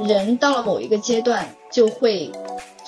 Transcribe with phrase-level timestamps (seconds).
[0.00, 2.30] 人到了某一个阶段就会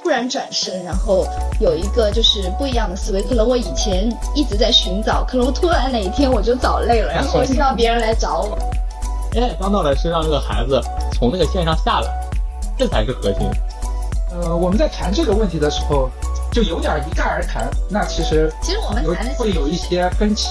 [0.03, 1.27] 突然转身，然后
[1.61, 3.23] 有一个就是不一样的思维。
[3.23, 8.59] 可能我以前一直在寻找，可能我突然哪一天我就找累了，然后我需要别人来找我。
[9.34, 10.80] 哎，刚到的是让这个孩子
[11.14, 12.09] 从那个线上下来，
[12.79, 13.48] 这才是核心。
[14.30, 16.11] 呃，我们在谈这个问题的时候，
[16.52, 17.68] 就有点一概而谈。
[17.90, 20.50] 那其实其实我们谈的会有一些分歧。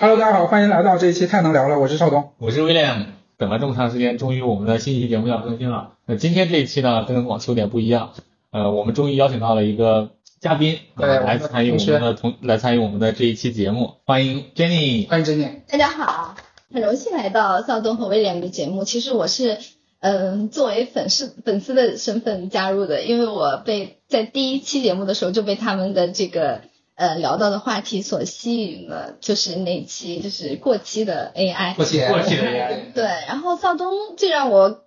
[0.00, 3.21] Hello，大家好，欢迎来到这一期太能聊了，我是邵东，我是 William。
[3.42, 5.94] 等了这么长时间，终于我们的新一期节目要更新了。
[6.06, 8.12] 那今天这一期呢，跟往期有点不一样。
[8.52, 13.94] 呃，我们终于邀请到了一个嘉宾，来参与我们的同来参与我们的这一期节目。
[14.06, 15.48] 欢迎 Jenny，欢迎 Jenny。
[15.68, 16.36] 大家好，
[16.72, 18.84] 很荣幸来到邵东和威廉的节目。
[18.84, 19.58] 其实我是
[19.98, 26.60] 嗯作为粉丝粉丝的身份加入的，因为我被在第一期节目的时候就被他们的这个。
[26.94, 32.92] 呃，聊到的话题所吸引了，就是那期就是过期的 AI，过期过期的 AI。
[32.92, 34.84] 对，然后邵东最让我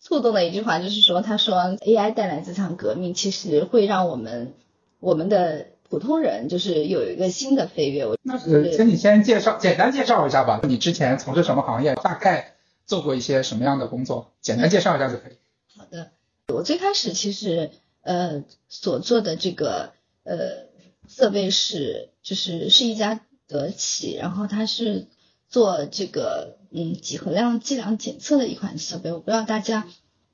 [0.00, 4.52] 触动的一句话就是说，他说 AI 带来这场革命，其实会让我们
[5.00, 8.04] 我们的普通人就是有一个新的飞跃。
[8.04, 10.60] 我那是，请你先介绍，简单介绍一下吧。
[10.62, 11.94] 你之前从事什么行业？
[11.96, 12.54] 大概
[12.84, 14.30] 做过一些什么样的工作？
[14.42, 15.32] 简单介绍一下就可以。
[15.74, 16.10] 好的，
[16.54, 17.70] 我最开始其实
[18.02, 20.65] 呃所做的这个呃。
[21.08, 25.06] 设备是就是是一家德企，然后它是
[25.48, 29.12] 做这个嗯几何量计量检测的一款设备。
[29.12, 29.86] 我不知道大家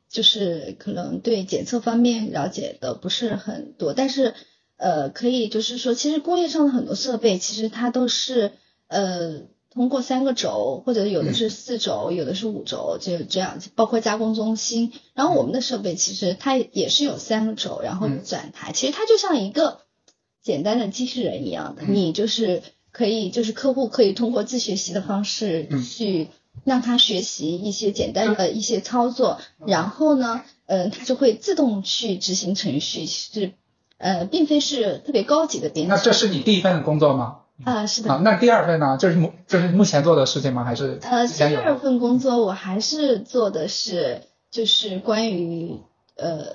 [0.09, 4.34] 就是可能对检测方面了解的不是很多，但是
[4.77, 8.53] 呃可以就是说，其实工业上的很多设备其实它都是
[8.89, 14.92] 呃通过三个轴，或者有的是四轴，有的是五轴，就这样，包括加工中心。
[15.14, 19.81] 然后我们的设备其实它也是有三个轴，然后转台，其实它就像一个。
[20.43, 26.29] 简单的机器人一样的，你就是可以，就是客户可以通过自学习的方式去
[26.65, 33.53] 让他学习一些简单的一些操作，然后呢，嗯，他就会自动去执行程序，是
[33.98, 35.97] 呃，并非是特别高级的编程。
[35.97, 37.39] 那这是你第一份工作吗？
[37.64, 38.19] 啊，是的。
[38.19, 38.98] 那第二份呢？
[38.98, 40.64] 就是目就是目前做的事情吗？
[40.64, 40.98] 还是？
[41.03, 45.79] 呃，第二份工作我还是做的是就是关于
[46.17, 46.47] 呃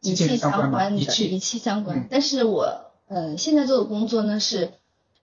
[0.00, 2.85] 仪器相关的仪器相关，但是我。
[3.08, 4.70] 嗯，现在做的工作呢是，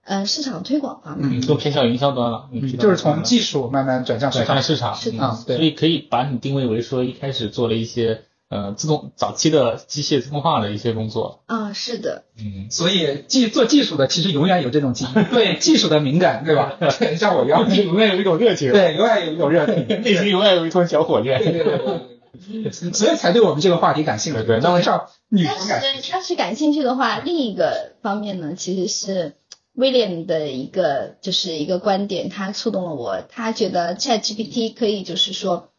[0.04, 11.40] 呃，市场推广方面，都偏向营销端了，就是从技术慢慢转向转向市场，是的，对，所以可以把你定位为说一开始做了一些呃自动早期的机械自动化的一些工作。
[11.46, 16.78] 啊，是的，嗯，所以技做技术的其实永远有这种基因，对技术的敏感，对吧？
[17.18, 22.00] 像我一样， 永远有一种热情，对，永远有一种热情，内心永远有一团小火焰，对对对。
[22.92, 24.42] 所以才对我们这个话题感兴趣。
[24.44, 25.58] 对，那我上女但
[26.02, 29.34] 是要是感兴趣的话，另一个方面呢，其实是
[29.76, 33.22] William 的一个就是一个观点，他触动了我。
[33.28, 35.70] 他觉得 ChatGPT 可以就是说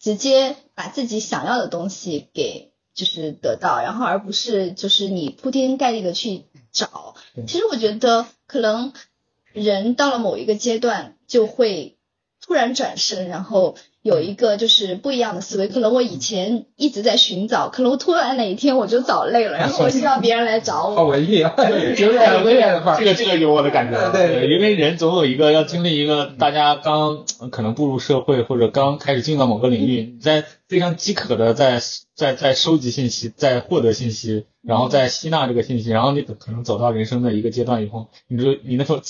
[0.00, 7.14] 直接把自己想要的东西给就是得到，然后而不是就是你铺天盖地的去找。
[7.46, 8.92] 其实我觉得可能
[9.52, 11.98] 人到了某一个阶段就会
[12.46, 13.76] 突然转身，然后。
[14.02, 20.96] 有一个就是不一样的思维，可能我以前一直在寻找，可能我突然哪一天我就找累了， 然后我需要别人来找我。
[20.96, 22.98] 好文艺啊，有点文艺的范儿。
[22.98, 24.10] 这个这个有我的感觉。
[24.10, 31.80] 对，因为人总有一个要经历一个大家刚可能步入社会或者刚开始进到某个领域，你在非常饥渴的在
[32.16, 39.00] 在在收集信息，在获得信息，然后再吸纳这个信息，然后你可能走到人生的一个阶段以后，你就你那时候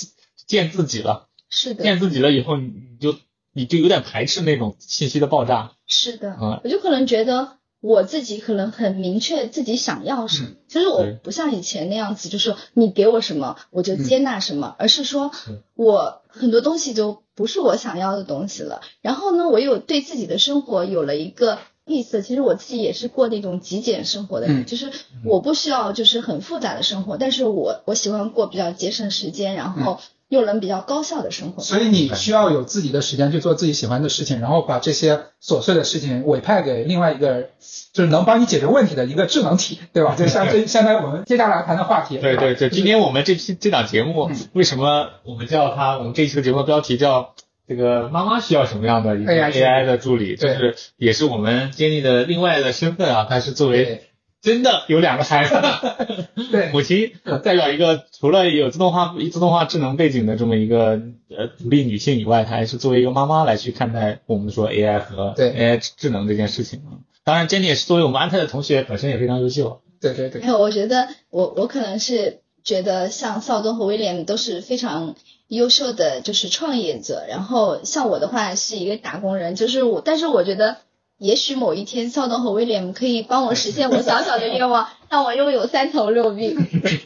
[0.47, 1.28] 见自己了。
[1.52, 1.84] 是的。
[1.84, 3.14] 见自己了以后，你就。
[3.54, 5.72] 你就有点排斥那种信息的爆炸。
[5.86, 10.48] 是的，嗯，我就可能觉得我自己可能很明确自己想要什么。
[10.68, 15.30] 其实我不像以前那样子，就是你给我什么我就接纳什么，而是说
[15.74, 18.80] 我很多东西就不是我想要的东西了。
[19.02, 22.22] 然后呢，我有对自己的生活有了一个意思。
[22.22, 24.90] 其实我自己也是过那种极简生活的人，就是
[25.26, 30.00] 我不需要就是很复杂的生活，但是我我喜欢过比较节省时间，然后。
[30.32, 37.50] 又能比较高效的生活，所以你需要有自己的时间去做自己喜欢的事情，然后把这些琐碎的事情委派给另外一个，
[37.93, 40.14] 就是能帮你解决问题的一个智能体，对吧？
[40.19, 42.17] 就相这相当于我们接下来谈的话题。
[42.17, 45.99] 对对对，今天我们这期这档节目为什么我们叫它？
[45.99, 47.34] 我们这期的节目标题叫
[47.69, 50.37] 这个妈妈需要什么样的一个 AI 的助理？
[50.37, 54.05] 就是也是我们建立的另外的身份啊，它是作为。
[54.43, 55.55] 真的有两个孩子，
[56.50, 57.12] 对，母亲
[57.44, 61.00] 代表一个除了有自动化、自动化智能背景的这么一个
[61.31, 66.99] 呃独立女性以外，她还是作为一个妈妈来去看待我们说 AI 和 AI 智能这件事情啊。
[67.23, 69.81] 当然，Jenny 也是作为我们安泰的同学，本身也非常优秀。
[70.00, 70.43] 对对对。
[70.43, 75.15] 有，我觉得我我可能是觉得像邵东和威廉都是非常
[75.47, 77.25] 优秀的，就是创业者。
[77.29, 80.79] 然后像我的话是一个打工人，就是我，但是我觉得。
[81.22, 86.56] 也许某一天，肖东和威廉可以帮我实现我小小的愿望， 让我拥有三头六臂。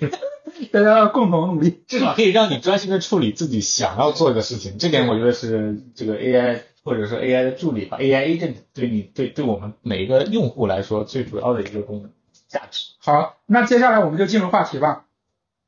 [0.73, 4.79] 大家要共同努力， 至少可以让你专心的处理自己想要做的事情。
[4.79, 12.11] 这点我觉得是这个 AI 或者说 AI 的助理吧，AI agent 对你对对我们每一个用户来说最主要的一个功能
[12.49, 12.93] 价值。
[12.99, 15.05] 好，那接下来我们就进入话题吧。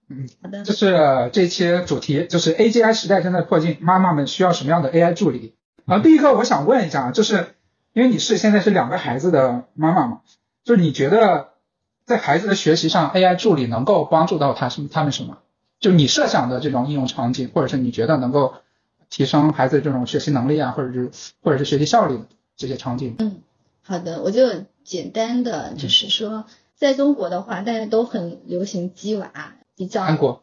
[0.08, 0.62] 嗯，好的。
[0.64, 5.52] 就是这期主题就是 AGI 时代正在迫近，妈妈们需要什么样的 AI 助理？
[5.84, 7.48] 啊，第一个我想问一下，就是
[7.98, 10.20] 因为你是现在是两个孩子的妈妈嘛，
[10.62, 11.48] 就是你觉得？
[12.04, 14.88] 在孩子的学习上，AI 助理能够帮助到他什么？
[14.90, 15.38] 他们什么？
[15.80, 18.54] 就你设想的这种应用场景，或者是你觉得能够
[19.10, 21.10] 提升孩子这种学习能力啊，或者是
[21.42, 22.24] 或者是学习效率的
[22.56, 23.16] 这些场景？
[23.18, 23.42] 嗯，
[23.82, 26.44] 好的，我就简单的就是说，
[26.76, 29.30] 在中国的话，大家都很流行鸡娃，
[29.76, 30.40] 比较韩国，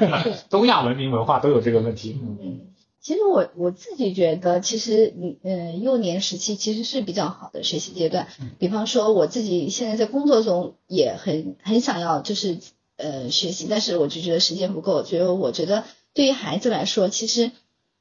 [0.50, 2.18] 东亚文明文化都有这个问题。
[2.20, 2.60] 嗯。
[3.04, 8.28] 其实我我自己觉得，其实你呃幼年时期其实是比较好的学习阶段。
[8.58, 12.58] 比方说我自己现在在工作中也很很想要就是
[12.96, 15.04] 呃学习，但是我就觉得时间不够。
[15.04, 15.84] 所以我觉得
[16.14, 17.50] 对于孩子来说，其实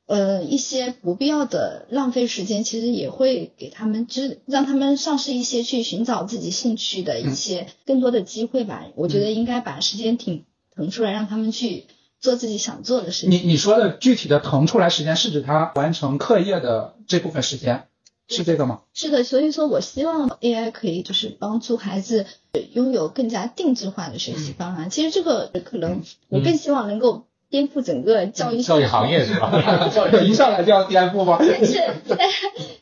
[0.06, 8.88] 呃一些不必要的浪费时间，其实也会给他们知让他们丧失一些去寻找自己兴趣的一些更多的机会吧。
[8.96, 11.84] 我觉得应该把时间挺腾出来，让他们去。
[12.24, 13.32] 做自己想做的事情。
[13.32, 17.84] 你你说的具体的腾出来时间，是指他完成课业的这部分时间，
[18.30, 18.80] 是这个吗？
[18.94, 22.26] 是的，所以说我希望 AI 可以就是帮助孩子
[22.72, 24.90] 拥有更加定制化的学习方案。
[24.90, 29.90] 其实这个可能我更希望能够颠覆整个教育教育行业是吧？
[29.94, 31.38] 教育 一上来就要颠覆吗？
[31.44, 32.18] 但是但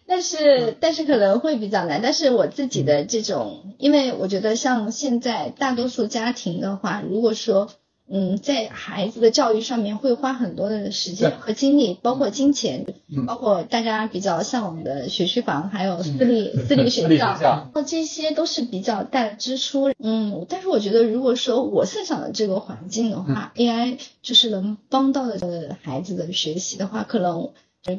[0.06, 2.00] 但是但是可能会比较难。
[2.04, 7.70] 但是我自己的这种，因为我觉得像现在大多数家庭的话，如果说
[8.14, 12.86] 嗯，在孩子的教育上面会花很多的时间和精力，包括金钱，
[13.26, 17.38] 包括大家比较向往的学区房，还有私立私立学校，
[17.74, 19.94] 那这些都是比较大的支出。
[19.98, 27.52] 嗯，但是我觉得，如果说我设想的这个环境的话，AI 就是能帮到的孩子的学习的话，可能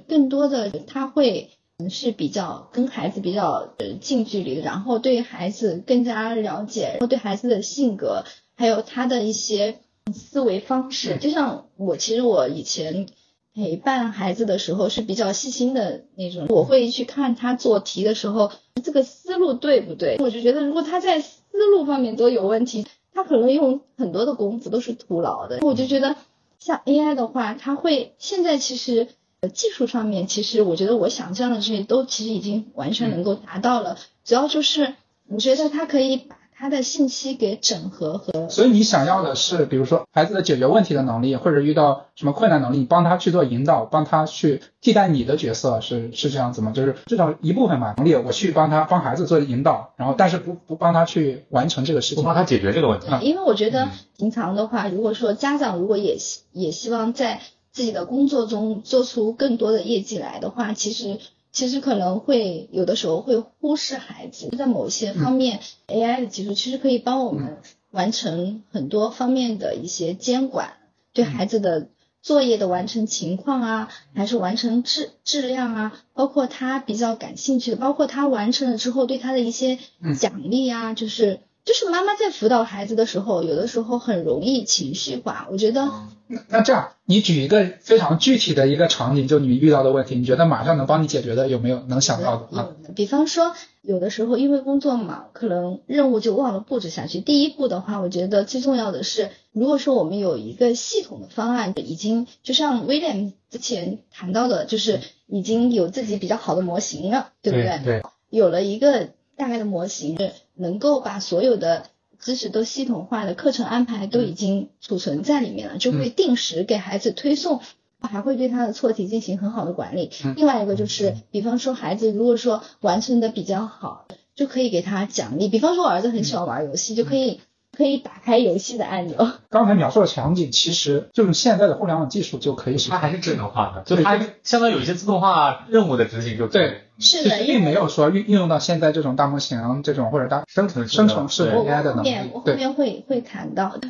[0.08, 1.48] 更多的他会
[1.88, 8.24] 是比较跟孩子比较呃近距离，然后对孩子更加了解，然后对孩子的性格
[8.56, 9.78] 还有他的一些。
[10.12, 13.06] 思维方式，就像我其实我以前
[13.54, 18.50] 陪伴孩子的时候是比较细心的那种，我会去看他做题的时候
[18.82, 21.38] 这个思路对不对，我就觉得如果他在思
[21.70, 25.58] 路方面都有问题，他可能用很多的功夫都是徒劳的。
[25.60, 26.16] 我就觉得
[26.58, 29.08] 像 AI 的话，它会现在其实
[29.52, 34.94] 技术上面，其实我觉得我想象的这些都其实已经完全能够达到了，主要就是
[35.28, 36.41] 我觉得它可以把。
[36.62, 46.70] 他的信息给整合和，所以你想要的是，比如说孩子的解决问题的能力，或者遇到什么困难能力，你帮他去做引导，帮他去替代你的角色，是是这样子吗？
[46.70, 53.08] 就是至少一部分吧能力，我去帮他帮孩子做引导，然后但是不不帮他去完成这个事情，不帮他解决这个问题。
[53.22, 57.40] 因为我觉得平常的话，如果说家长如果也希也希望在
[57.72, 61.18] 自己的工作中做出更多的业绩来的话，其实。
[61.52, 67.58] 其实可能会有的时候会忽视孩子，在某些方面，AI 的技术其实可以帮我们
[67.90, 70.72] 完成很多方面的一些监管，
[71.12, 71.88] 对孩子的
[72.22, 79.78] 作业的完成情况啊，还是完成质质量啊，包括他比较感兴趣的，包括他完成了之后对他的一些
[80.18, 81.40] 奖励啊，就是。
[81.64, 85.46] 就是妈妈在辅导孩子的时候，有的时候很容易情绪化。
[85.50, 85.88] 我觉得，
[86.26, 92.68] 那那这样，你举一个非常具体的一个场景，就你遇到的问题，你觉得马上能帮你解决的，有没有能想到的啊？
[92.96, 97.20] 比方说，有的时候因为工作忙，可能任务就忘了布置下去。
[97.20, 107.80] 第一步的话，我觉得最重要的是，如果说我们有一个系统的方案，已经就像威廉之前谈到的，就是已经有自己比较好的模型了，对不对？
[107.84, 109.10] 对，有了一个。
[109.34, 111.84] 大概的模型是能够把所有的
[112.18, 117.60] 知识都系统化的课程安排都已经储存在里面了，就会定时给孩子推送，
[118.00, 120.10] 还会对他的错题进行很好的管理。
[120.36, 125.48] 另外一个就是，比方说孩子如果说完成的比较好，就可以给他奖励。
[125.48, 127.40] 比方说我儿子很喜欢玩游戏，就可以。
[127.74, 129.30] 可以打开游戏的按钮。
[129.48, 142.14] 刚才描述的场景，其实就是现在的互联网技术就可以它还是智能化的，就它相当于有一些自动化任务的执行就对，是的，并没有说运运用到现在这种大模型这种或者大生成生成式 AI 的能力。
[142.32, 143.88] 我后面会会谈到的。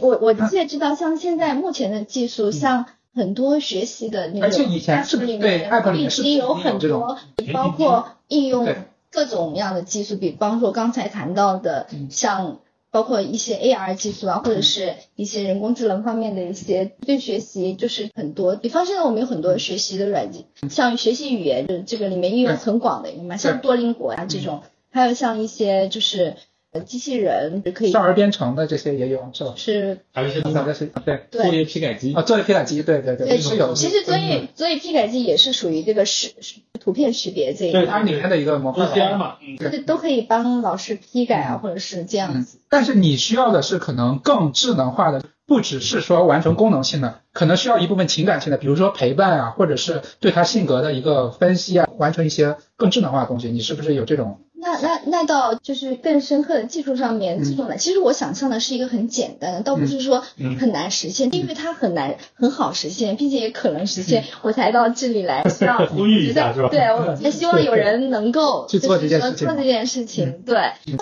[0.00, 7.18] 我我现在知道，像现在目前的技术，像很多学习的那种 App 里面，App 里面已经有很多，
[7.52, 8.68] 包括应用
[9.10, 12.58] 各种样的技术，比方说刚才谈到的像。
[12.92, 18.54] 包括一些 AR 技术啊，或者是一些人工智能方面的一些对学习，就是很多。
[18.54, 26.36] 比方现在我们有很多学习的软件，像学习语言，就是这个里面应用很广的一个嘛，像多邻国啊这种，还有像一些就是。
[26.80, 29.54] 机器人可以少儿编程的这些也有是吧？
[29.56, 30.90] 是，还有一些哪个是？
[31.04, 32.14] 对，作业批改机。
[32.14, 33.74] 啊，作业批改机，对对对，是有。
[33.74, 36.32] 其实作业作业批改机也是属于这个识
[36.80, 38.86] 图片识别这一块，对，它里面的一个模块
[39.16, 42.58] 嘛，嗯，都可以帮老师批改啊，或者是这样子。
[42.68, 53.50] 但是你需要的是可能更智能化的，不只是说完成功能性的，可能需要一部分情感性的，比如说陪伴啊，或者是对他性格的一个分析啊，完成一些更智能化的东西。
[53.50, 54.40] 你是不是有这种？
[54.64, 60.22] 那那那到就是更深刻的技术上面，这种呢，其实我想象的是一个很简单的，倒不是说
[60.60, 66.68] 很难实现，因为它很难很好实现，并且也可能实现，我才到这里来，希望 呼吁一下是吧？
[66.70, 70.42] 对，我 也希望有人能够去做这件事情，做这件事情。
[70.46, 70.56] 对，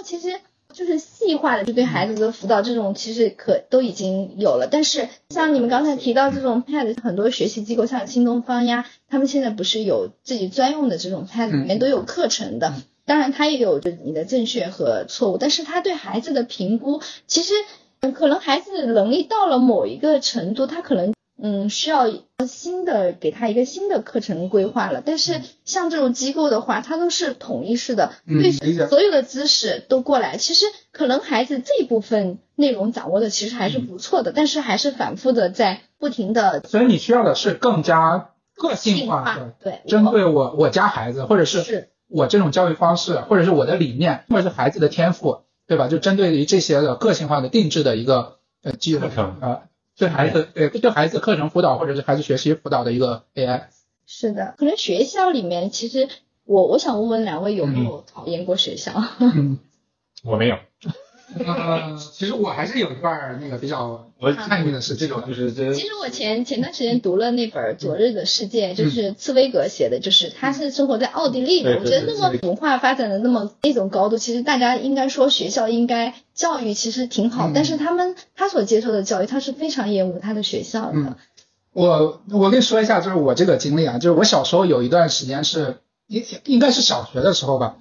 [0.06, 0.28] 其实
[0.80, 4.66] 就是细化的，就对孩子的辅导这种，其实可都已经有了。
[4.66, 12.72] 但是像你们刚才提到这种 Pad，很多学习机构像新东方呀，他们现在不是有自己专用的这种 Pad，里面都有课程的。
[13.04, 17.52] 当然，他也有着你的正确和错误，但是他对孩子的评估，其实
[18.14, 22.06] 可能孩子的能力到了某一个程度，他可能嗯需要
[22.46, 25.02] 新的给他一个新的课程规划了。
[25.04, 28.52] 但是像这种机构的话，它都是统一式的，对
[28.88, 30.36] 所有的知识都过来。
[30.36, 36.60] 其实可能孩子这部分内容掌握的其实还是不错的，但是还是反复的在不停的。
[36.60, 41.88] 所以你需要的是更加个性化的，对，针对我我家孩子，或者是是。
[42.12, 45.86] 我这种教育方式，或者是我的理念，或者是孩子的天赋，对吧？
[45.86, 49.06] 就针对于这些的个性化的定制的一个呃计划
[49.40, 49.62] 啊，
[50.00, 53.64] 对孩子对对孩子课程辅导或者是孩子学习辅导的一个 AI。
[54.06, 56.08] 是的，可能学校里面其实
[56.44, 58.92] 我我想问问两位有没有讨厌过学校？
[60.24, 60.56] 我没有。
[61.38, 65.72] 呃，其实我还是有一段那个比较我叛逆的是这种，就是这。
[65.72, 71.78] 其实我前前段时间读了那本《昨日的世界》，就是茨威格写的，就是他是生活在奥地利的。
[71.78, 81.16] 我觉得那么文化发展的那么那种高度，其实大家应该说学校应该教育其实挺好，但是他们他所接受的教育，他是非常厌恶他的学校的。
[81.72, 85.76] 我我跟你说一下，就是我这个经历啊，就是我小时候有一段时间是
[86.08, 87.76] 应应该是小学的时候吧。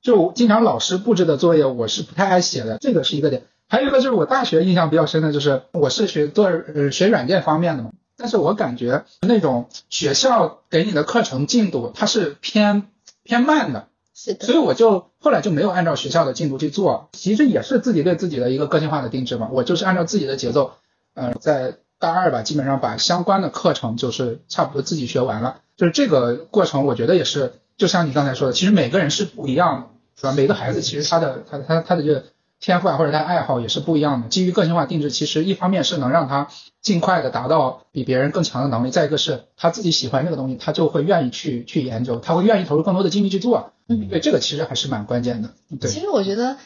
[0.00, 3.44] 就经常老师布置的作业，我是不太爱写的，这个是一个点。
[3.68, 12.84] 还有一个就是我大学印象比较深的，就是我是学做呃学软件方面的嘛，但是我感觉那种学校给你的课程进度它是偏
[13.24, 14.46] 偏慢的，是的。
[14.46, 19.50] 所以我就后来就没有按照学校的进度去做，其实也是自己对自己的一个个性化的定制嘛。
[19.52, 20.72] 我就是按照自己的节奏，
[21.14, 25.60] 呃，在大二吧，基本上把相关的课程就是差不多自己学完了。
[25.76, 27.52] 就是这个过程，我觉得也是。
[27.78, 30.32] 就像你刚才说的，其实每个人是不一样的，是吧？
[30.32, 32.24] 每个孩子其实他的他他他的这个
[32.60, 34.28] 天赋啊，或者他爱好也是不一样的。
[34.28, 36.48] 基于个性化定制，其实一方面是能让他
[36.82, 43.72] 尽快的达到比别人更强的能力，再一个是他自己喜欢这个东西，他就会愿意去去研究，他会愿意投入更多的精力去做。
[43.88, 45.50] 嗯，对，这个其实还是蛮关键的。
[45.80, 46.56] 对，其实我觉得。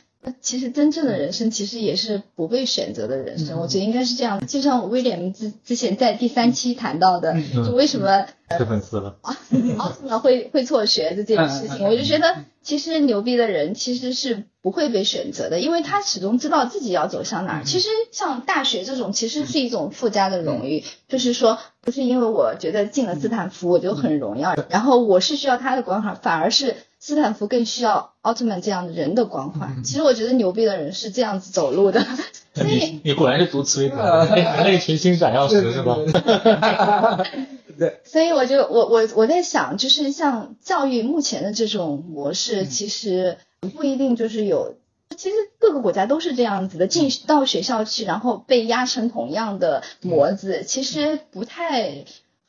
[0.40, 4.46] 其实真正的人生其实也是不被选择的人生，我觉得应该是这样。
[4.46, 8.24] 就像威廉之之前在第三期谈到的，就为什么
[8.58, 9.16] 是粉丝了
[9.78, 17.64] 奥特曼会会辍学的这件事情，我就觉得其实牛逼的人其实是不会被选择的，因为他始终知道自己要走向哪儿。
[17.64, 26.76] 其实像大学这种，其实是一种附加的荣誉，就是说不是因为我觉得进了斯坦福我就很荣耀，然后我是需要他的光环，反而是。
[27.04, 29.82] 斯坦福更需要奥特曼这样的人的光环。
[29.82, 32.00] 其实我觉得牛逼的人是这样子走路的。
[32.54, 35.98] 所以你果然是读茨威格，那群星闪耀时是吧？
[37.82, 38.00] 对。
[38.04, 43.38] 所以我就我我我在想，就是像教育目前的这种模式，其实
[43.74, 44.76] 不一定就是有。
[45.16, 52.04] 其实各个国家都是这样子的，进到学校去，然后被压成同样的模子，其实不太。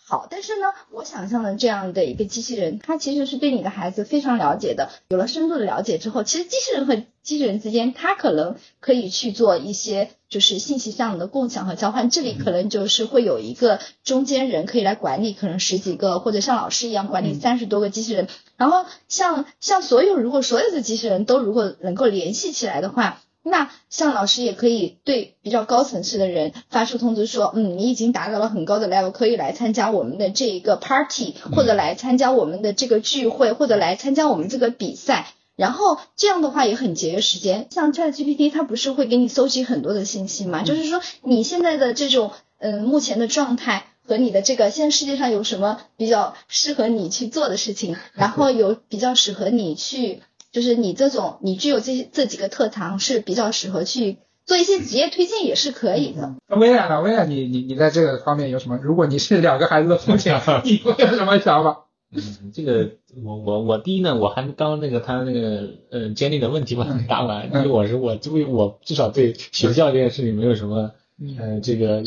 [0.06, 4.90] 好，但是呢，我想象的这样的一个机器人，它其实是对你的孩子非常了解的。
[5.08, 12.10] 有了深度的了解之后，其实机器人和机器人之间，它可能可以去做一些就是信息上的共享和交换。
[12.10, 18.28] 这里可能就是会有一个中间人可以来管理，可能十几个或者像老师一样管理三十多个机器人。
[18.58, 23.22] 然后像像所有如果所有的机器人都如果能够联系起来的话。
[23.46, 35.28] 那像老师也可以对比较高层次的人发出通知说，嗯，你已经达到了很高的 level，可以来参加我们的这一个 party，或者来参加我们的这个聚会，或者来参加我们这个比赛。
[35.56, 37.68] 然后这样的话也很节约时间。
[37.70, 40.64] 像 ChatGPT，它不是会给你搜集很多的信息嘛？
[40.64, 50.24] 就是说你现在的这种，嗯，目前的状态和你的这个现在世界上有什么比较适合你去做的事情，然后有比较适合你去。
[50.54, 56.36] 就是你这种，你具有这这几个特长是比较适合去做一些职业推荐也是可以的。
[56.48, 57.02] 薇娅呢？
[57.02, 58.78] 薇娅，你你你在这个方面有什么？
[58.78, 60.32] 如果你是两个孩子的父亲，
[60.64, 61.86] 你会有什么想法？
[62.16, 62.92] 嗯，这个
[63.26, 70.92] 我我我第一呢，我还没刚那个他那个呃 Jenny 的问题没答完，因为我是我因为我至少对学校这件事情没有什么
[71.40, 72.04] 呃这个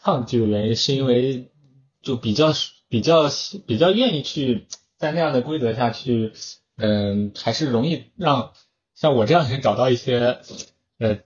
[0.00, 1.50] 抗拒的原因，是因为
[2.00, 2.54] 就比较
[2.88, 3.24] 比较
[3.66, 4.64] 比较愿意去
[4.96, 6.32] 在那样的规则下去，
[6.78, 8.52] 嗯，还是容易让
[8.94, 10.38] 像我这样的人找到一些
[10.98, 11.18] 呃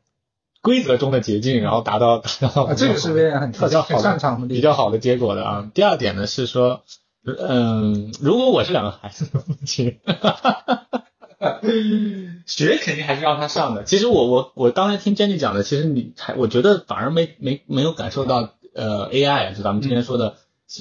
[0.61, 5.71] 规则中的捷径，然后达到达到这个是薇娅很比较好的比较好的结果的啊。
[5.73, 6.83] 第二点呢是说。
[7.25, 10.01] 嗯，如果我是两个孩子的父亲，
[12.47, 13.85] 学肯定还是让他上的。
[13.85, 20.35] 其实我我我刚才听 Jenny 讲的，其实你还我觉得反而没没没有感受到呃 AI 就咱们之前说的，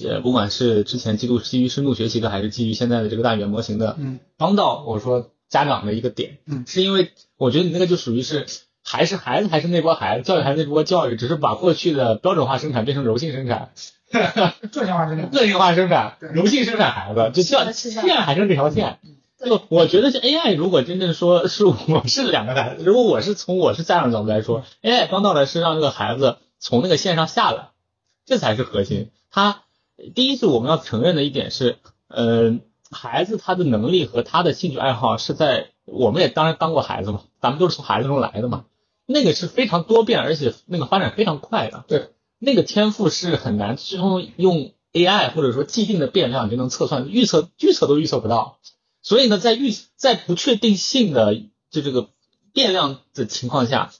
[0.07, 8.45] 呃不管是之前基度基于深度学习的，还是基于现在的这个大语言模型的，嗯，帮到我说家长的一个点，嗯，是因为我觉得你那个就属于是
[8.83, 13.71] 还是孩子还是那波孩子，教育还是那波教育，只是把过去的标准化生产变成柔性生产。
[14.12, 19.00] 个性化生产， 个性化生产，柔性生产孩子，就叫线还是这条线。
[19.43, 27.69] 就我觉得，是 AI 如果真正说是我是两个孩子，如果我是从我是家长角度来说，AI 帮到的是让这个孩子从那个线上下来，
[28.25, 29.10] 这才是核心。
[29.31, 29.62] 他
[30.15, 38.65] 第一是我们要承认的一点是，呃，孩子他的能力和他的兴趣爱好是在我们也当然当过孩子嘛，咱们都是从孩子中来的嘛，
[39.05, 41.86] 那个是非常多变，而且那个发展非常快的。
[41.88, 42.10] 对。
[42.43, 48.57] 那个天赋是很难最终用 AI 或者说既定的变量就能测算、预测、预测都预测不到。
[49.03, 51.36] 所以呢，在预在不确定性的
[51.69, 52.10] 就这个
[52.51, 53.91] 变量的情况下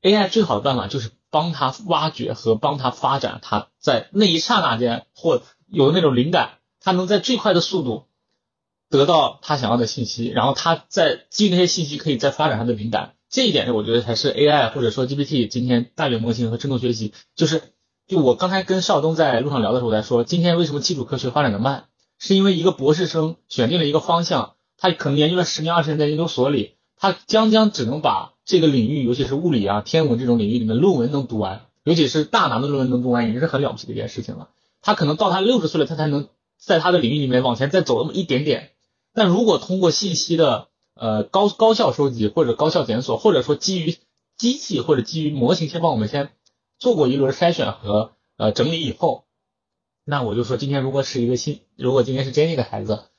[0.00, 8.06] ，AI 最好的办法就是帮他挖掘和帮他发展，他在那一刹那间或有那种灵感，他能在最快的速度
[8.88, 13.14] 得到他想要的信息，然后他在基于那些信息可以再发展他的灵感。
[13.28, 17.62] 这一点呢，我觉得才是 AI 或者说 GPT 今天大语言模型和深度学习就是。
[18.08, 21.84] 就我刚才跟邵东在路上聊的时候在说，今天为什么基础科学发展的慢，
[22.18, 34.50] 是因为一个博士生选定了一个方向，他可能研究了十年二十年在研究所里，他将将只能把这个领域，尤其是物理啊、天文这种领域里面论文能读完，尤其是大难的论文能读完，已经是很了不起的一件事情了。
[34.82, 38.72] 他可能到他六十岁了，他才能在他的领域里面往前再走那么一点点。
[39.14, 43.96] 但如果通过信息的呃高高效收集或者高效检索，或者说基于
[44.36, 46.30] 机器或者基于模型先帮我们先。
[46.78, 49.24] 做过一轮筛选和呃整理以后，
[50.06, 53.09] 那我就说今天如果是一个新，如果今天是 Jenny 的孩子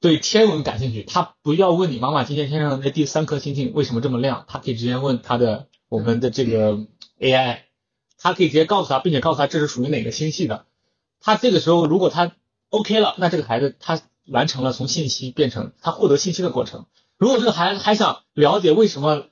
[0.00, 6.78] 对天文感兴趣，他不要问你妈妈今天天上的第三颗星星为什么这么亮，他可以直接问他的我们的这个
[7.18, 7.58] AI，
[8.18, 10.64] 他可以直接告诉他，并且告诉他这是属于哪个星系的。
[11.20, 12.32] 他这个时候如果他
[12.70, 16.86] OK 了，那这个孩子他完成了从信息变成他获得信息的过程。
[17.18, 19.24] 如果这个孩子还想了解为什么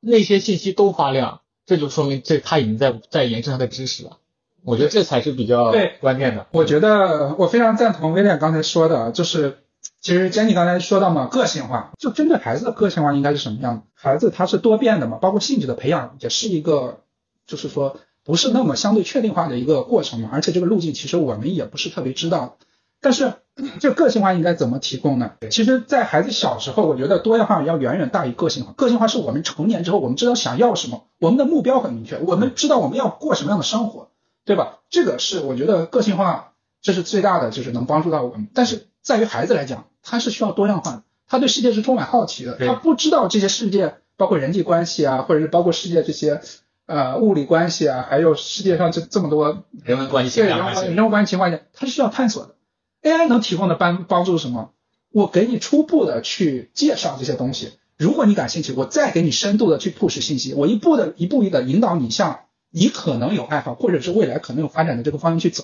[0.00, 1.40] 那些信息都发亮。
[1.68, 4.18] 这就说明这他已经在在延伸他的知识了，
[4.62, 6.46] 我觉得这才是比较关键的。
[6.52, 9.64] 我觉得我非常赞同威廉刚才说的，就是
[10.00, 13.82] 其实 Jenny 刚才说到嘛，个性化就针对孩子的个性化应该是什么样的？
[13.94, 17.00] 孩子他是多变的嘛，包括性质的培养也是一个，
[17.46, 22.56] 就是说不是那么相对确定化的一个过程嘛，而且这个路径其实我们也不是特别知道。
[23.00, 23.34] 但是
[23.80, 25.32] 这个性化应该怎么提供呢？
[25.50, 28.72] 其实，在孩子小时候，我觉得多样化要远远大于个性化。
[28.72, 34.10] 个性化是我们成年之后，我们知道想要什么，我们的目标很明确，我们知道我们要过什么样的生活，
[34.44, 34.78] 对吧？
[34.90, 38.48] 这个是我觉得个性化这是最大的，就是能帮助到我们。
[38.54, 46.40] 但是在于孩子来讲，他是需要多样化的，他对世界是充满好奇的，他不知道这些世界，包括人际关系啊，或者是包括世界这些
[46.86, 52.56] 呃物理关系啊，还有世界上这这么多人文关系、对人文人文关系情况下，他是需要探索的。
[53.02, 54.72] AI 能提供的帮帮助什么？
[55.12, 62.40] 我给你初步的去介绍这些东西，如果你感兴趣，我再给你深度的去 push 信息，我一步的一步一的引导你向
[62.72, 65.62] 你可能有爱好或者是未来可能有发展的这个方向去走。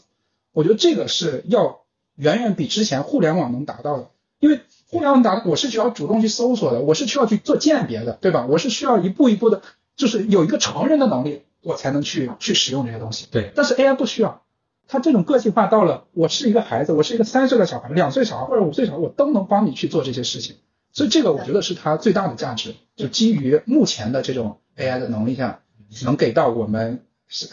[0.53, 1.82] 我觉得这个是要
[2.17, 8.47] 远远比之前互联网能达到的，因为互联网达我是需要主动去搜索的，我是需要去做鉴别的，对吧？
[8.47, 9.63] 我是需要一步一步的，
[9.97, 13.27] 就是有一个成人的能力，我才能去去使用这些东西。
[13.31, 14.43] 对，但是 AI 不需要。
[14.89, 20.57] 它这种个性化到了，我是一个孩子，我是一个三岁的小孩、两岁小孩或者五岁小孩，我都能帮你去做这些事情。
[20.93, 25.61] 所以这个我觉得是它最大的价值，就基于目前的这种 AI 的能力下，
[26.05, 27.07] 能给到我们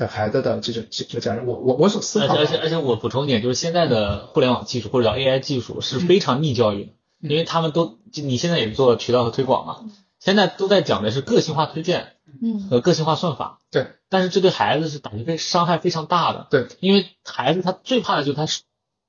[0.08, 1.42] 孩子的这种这个价值。
[1.46, 2.36] 我我我所思考。
[2.36, 6.92] 而且而且我补充一点，就是现在的互联网技术或者叫 AI 技术是非常逆教育的，
[7.30, 9.78] 因为他们都你现在也做渠道和推广嘛，
[10.20, 12.14] 现在都在讲的是个性化推荐。
[12.42, 18.46] 嗯，和个性化算法，对，但是这对孩子是打击非伤害非常大的，对，因为孩子他最怕的就是他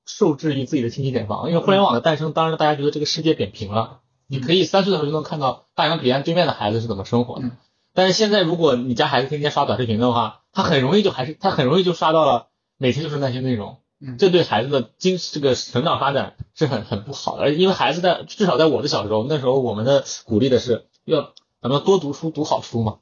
[0.07, 7.51] 受制于自己的信息茧房，因为互联网的诞生，当然大家觉得这个世界扁平了，你可以三岁的时候就能看到大洋彼岸对面的孩子是怎么生活的，
[8.01, 12.47] 但是现在如果你家孩子天天刷短视频的话，他很容易就还是他很容易就刷到了
[12.79, 17.43] 每天就是那些内容，嗯这对孩子的精这个成长发展是很很不好的。
[17.43, 23.01] 而因为孩子在至少在我的小时候，那时候我们的鼓励的是要咱们多读书，读好书嘛，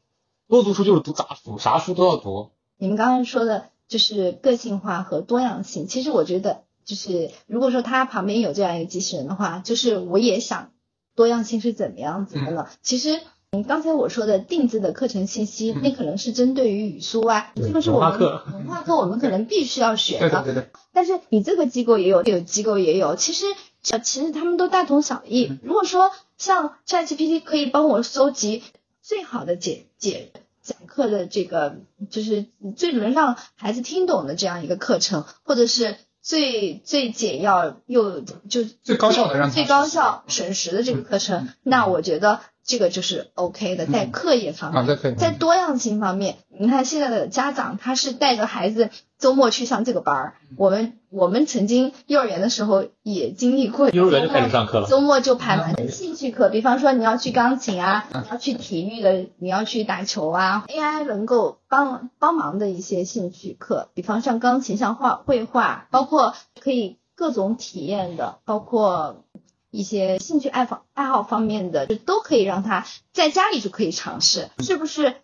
[0.48, 2.50] 多读书就是读杂书，啥书都要读。
[2.76, 10.72] 你们刚刚说的就是个性化和多样性，其实我觉得就是如果说他旁边有这样一个机器人的话，就是我也想
[11.14, 12.66] 多样性是怎么样子的呢？
[12.82, 13.20] 其实。
[13.52, 20.28] 嗯，刚才我说的定制的课程信息，那可能是针对于语数啊，这个是我们文化课我们可能必须要学的。
[20.28, 23.46] 对对对对，但是你这个机构也有，有机构也有，其实
[23.90, 25.50] 呃其实他们都大同小异。
[25.62, 28.62] 如果说像 ChatGPT 可以帮我搜集
[29.00, 30.30] 最好的解解
[30.60, 31.76] 讲课的这个，
[32.10, 32.44] 就是
[32.76, 35.96] 最能让孩子听懂的这样一个课程，或者是
[36.28, 45.16] 最最简要又就最高效的让最高效省时的这个课程，那我觉得这个就是 OK 的，在课业方面。
[45.16, 58.22] 在多样性方面，你看现在的家长他是带着孩子周末去上这个班儿，我们我们曾经幼儿园的时候也经历过，幼儿园就开始上课了，周末就排满兴趣课，比方说你要去钢琴啊，嗯。
[58.22, 69.24] 你要去体育的，你要去打球啊，AI 能够帮帮忙的一些兴趣课，比方像钢琴、像画绘画，包括可以各种体验的，包括。
[69.70, 75.16] 一些兴趣爱好爱好方面的，就都可以让他在家里就可以尝试，是不是？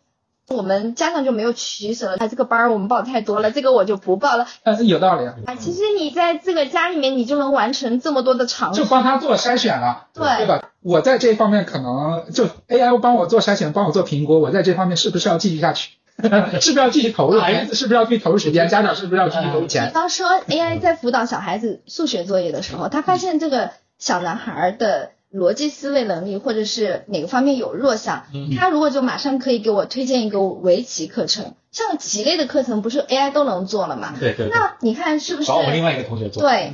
[0.48, 4.46] 我们家长就没有取舍了，他这个班儿我们报太多了，这个我就不报了。
[4.62, 8.86] 但是，有道理啊，啊，其实你在这个家里面，你就能完成这么多的尝试就。
[8.86, 10.68] 帮他做筛选了，对对吧？
[10.82, 15.92] 我在这方面可能就 AI 帮我做筛选，帮我做评估，我在这方面是不是要继续下去？
[16.22, 17.40] 是不是要继续投入？
[17.40, 18.68] 孩子是不是要继续投入时间？
[18.68, 19.90] 家长是不是要继续投入比钱？
[19.90, 34.14] 方说，AI 在辅导小孩子数学作业的时候，他发现这个小男孩的逻辑思维能力或者是哪个方面有弱项，嗯他如果就马上可以给我推荐一个围棋课程，像棋类的课程不是 AI 都能做了吗？
[34.20, 35.48] 对对对，那你看是不是？
[35.48, 36.40] 找我们另外一个同学做。
[36.42, 36.72] 对，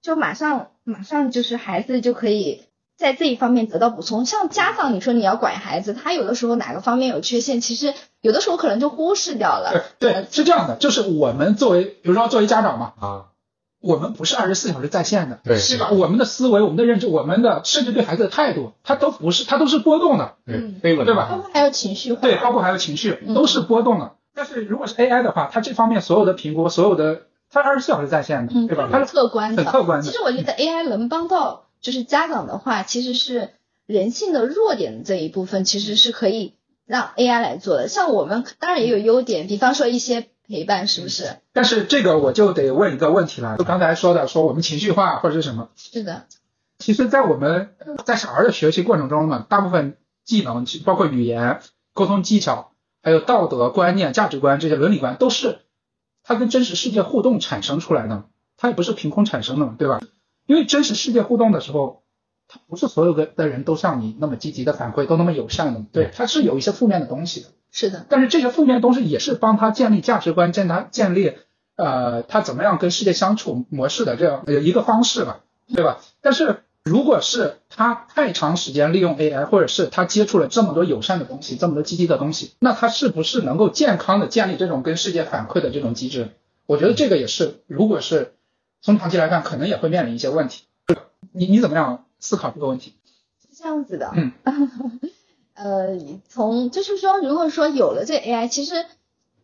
[0.00, 2.62] 就马上马上就是孩子就可以
[2.96, 4.24] 在这一方面得到补充。
[4.24, 9.84] 像家长，你说你要管孩子，他有的时候哪个方面有缺陷，其实有的时候可能就忽视掉了。
[9.98, 13.24] 对对，是这样的，就是我们作为，比如说作为家长嘛，啊，
[13.86, 15.90] 我们不是二十四小时在线的，对是吧？
[15.90, 22.20] 我们的思维、我们的认知、我们的甚至对孩子的态度，它都不是，它都是波动的，对对吧包括还有情绪化。
[22.20, 24.12] 对，包括还有情绪嗯都是波动的。
[24.34, 28.88] 但是如果是 AI 的话，它这方面所有的评估，所有的它二十四小时在线的，嗯，对吧？
[28.90, 29.64] 它是客观的。
[29.64, 30.12] 很客观的其。
[30.12, 33.50] 实我觉得 AI 能帮到就是家长的话，其实是
[33.86, 36.54] 人性的弱点这一部分，其实是可以
[36.86, 37.88] 让 AI 来做的。
[37.88, 41.36] 像我们当然也有优点，比方说一些陪伴，是不是？
[41.52, 45.68] 但是这个我就得问一个问题了，就刚才说的，说我们情绪化或者是什么？
[45.76, 46.26] 是的，
[46.78, 51.60] 其实，在我们在小孩的学习过程中呢，大部分技能，包括语言、
[51.94, 55.60] 沟通技巧，还有道德观念、价值观这些伦理观，都是
[56.22, 58.24] 它跟真实世界互动产生出来的，
[58.56, 60.00] 它也不是凭空产生的，对吧？
[60.46, 62.02] 因为真实世界互动的时候，
[62.46, 67.48] 它不是所有的的人都像你那么积极的反馈，都那么友善的，对，它是有一些负面的东西的。
[67.78, 71.34] 是的，但是这些负面的东西也是帮他建立价值观，建他建立
[71.76, 75.40] 呃他怎么样跟世界相处模式的这样呃一个方式吧，
[75.74, 75.98] 对吧？
[76.22, 86.30] 但是如果是他太长时间利用 AI，或者是他接触了这么多友善的东西，这么多积极的东西，那他是不是能够健康的建立这种跟世界反馈的这种机制？
[86.64, 88.32] 我觉得这个也是，如果是
[88.80, 90.64] 从长期来看，可能也会面临一些问题。
[91.32, 92.94] 你你怎么样思考这个问题？
[93.42, 94.10] 是这样子的。
[94.14, 94.32] 嗯。
[95.56, 98.84] 呃，从就是说，如果说有了这 AI，其实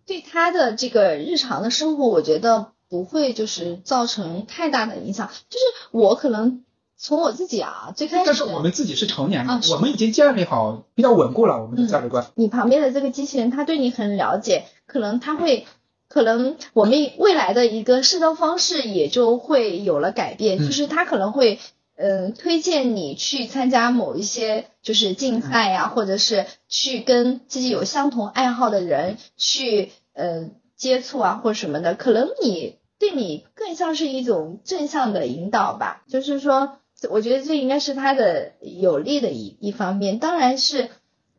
[0.07, 5.31] 对他的这个日常的生活，我觉得不会就是造成太大的影响。
[5.49, 6.65] 就是我可能
[6.99, 12.27] 从我自己啊，最开始但是我们自己是成年人，啊我们已经建立好比较稳固了我们的价值观。
[12.35, 15.67] 你旁边的这个机器人，他对你很了解，可能他会，
[16.09, 21.59] 可能我们未来的一个社交方式也就会有了改变，嗯就是他可能会。
[21.97, 36.03] 嗯，推荐你去参加某一些就是竞赛呀、或者是去跟自己有相同爱好的人去呃接触啊，或什么的，可能你对你更像是一种正向的引导吧。
[36.09, 36.79] 就是说，
[37.11, 40.89] 我觉得这应该是他的有利的一一方面，当然是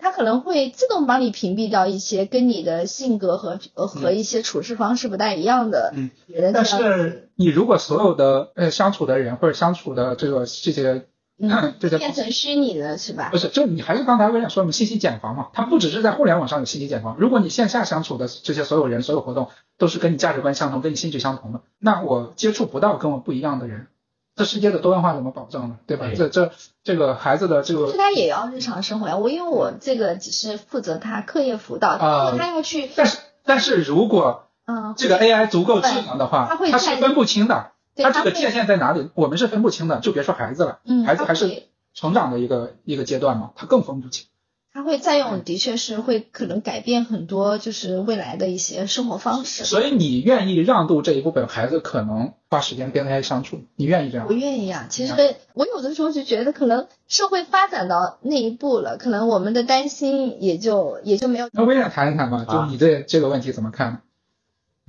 [0.04, 6.52] 它可能会自动帮你屏蔽掉一些跟你的性格和呃和一些处事方式不太一样的嗯人。
[6.52, 11.06] 但是你如果所有的呃相处的人或者相处的这个这些
[11.40, 13.38] 嗯， 这些变成虚拟的是吧不？
[13.38, 23.88] 是，就你还是刚才我想说我们信息茧房嘛，它不只是在互联网上有信息茧房，如果你线下相处的这些所有人、所有活动都是跟你价值观相同、跟你兴趣相同的，那我接触不到跟我不一样的人，
[24.36, 25.78] 这世界的多样化怎么保证呢？
[25.86, 26.08] 对吧？
[26.16, 26.52] 这这
[26.84, 29.18] 这个孩子的这个，他也要日常生活呀。
[29.18, 32.90] 我因为我这个只是负责他课业辅导，啊，他要去。
[32.96, 39.10] 但是但是如果嗯这个 AI 足够智能的话，它是分不清的，它这个界限在哪里？
[39.14, 44.26] 我们是分不清的，就别说孩子了，孩子还是成长的一个一个阶段嘛，他更分不清。
[44.74, 49.66] 他会再用，的确是会可能改变很多，就是未来的一些生活方式。
[49.66, 54.26] 所以你愿意让渡这一部分孩子可能花时间跟 AI 相处，你愿意这样？
[54.28, 54.88] 我愿意啊。
[54.90, 55.14] 其实
[55.54, 61.50] 我有的时候就觉得，可能社会发展到那一步了，可能我们的担心也就也就没有。
[61.54, 64.02] 那我想谈一谈吧，就你对这个问题怎么看？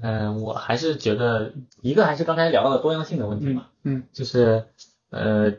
[0.02, 3.66] 嗯，我还是觉得一个还是刚才聊到的多样性的问题嘛。
[3.82, 4.64] 嗯，就是
[5.10, 5.52] 呃，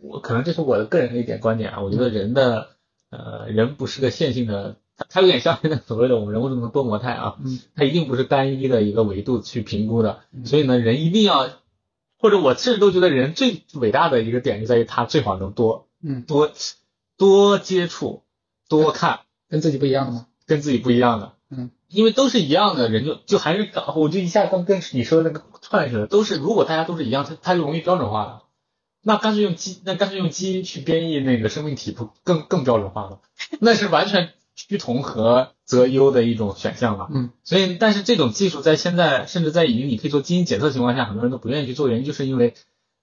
[0.00, 2.77] 我可能这是我的个人的一点观点啊，我觉得人的。
[3.10, 11.48] 呃，人不是个线性的，它它有点像现在所谓的我们人工智能多模态啊，嗯，它一定不是单一的一个维度去评估的，所以呢，人一定要，
[12.18, 16.50] 或者我甚至都觉得人最伟大的一个点就在于他最好能多，嗯，多
[17.16, 18.24] 多接触，
[18.68, 20.26] 多看，跟自己不一样的吗？
[20.46, 28.42] 跟自己不一样的，嗯，因为都是一样的人就就还是我就一下刚跟你说的那个串起来，都是如果大家都是一样，它它就容易标准化了。
[29.08, 33.20] 那干脆用基，那干脆用基因去编译那个生命体，不更更标准化了？
[33.58, 37.08] 那是完全趋同和择优的一种选项了。
[37.10, 42.52] 嗯，所以，但是这种技术在现在，甚至在已经你可以做基因检测情况下，很多人都不愿意去做，原因就是因为，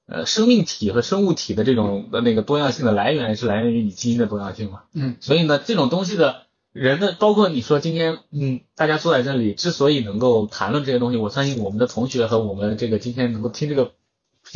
[0.06, 4.84] 呃，生命体和生物体的这种的那个多样性的来源是来源于你基因的多样性嘛。
[4.94, 13.94] 嗯，所以呢，这种东西的人的，包括你说今天，嗯，大家坐在这里之所以能够谈论这些东西，我相信我们的同学和我们这个今天能够听这个。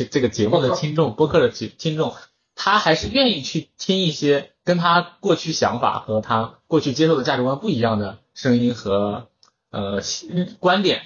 [0.04, 2.14] 这个节目的听众，播客的听听众，
[2.54, 9.28] 他还是愿意去听一些跟他过去想法和他过去接受的价值观不一样的声音和
[9.70, 10.00] 呃
[10.58, 11.02] 观点。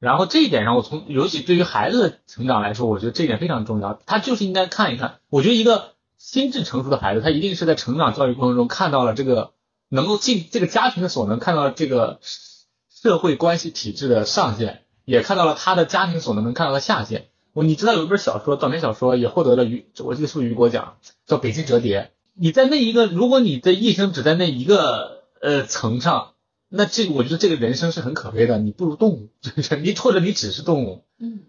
[0.00, 3.98] 然后这一点上，我从尤其对于孩子的成长来说，我觉得这一点非常重要。
[4.04, 5.20] 他就是应该看一看。
[5.30, 9.52] 我觉得一个心智成熟的孩子，他一定是在成长教育过程中看到了这个
[9.88, 12.20] 能够尽这个家庭的所能，看到这个
[12.90, 17.28] 社会关系体制的上限，也看到了他的家庭所能能看到的下限。
[17.54, 22.00] 我你知道有一本小说，短篇小说也获得了雨，我记得是雨果奖，叫《北京折叠》。
[22.34, 26.32] 你在那一个，如果你的一生只在那一个呃层上，
[26.68, 28.58] 那这我觉得这个人生是很可悲的。
[28.58, 29.28] 你不如动物，
[29.84, 31.04] 你或者你只是动物。
[31.20, 31.44] 嗯。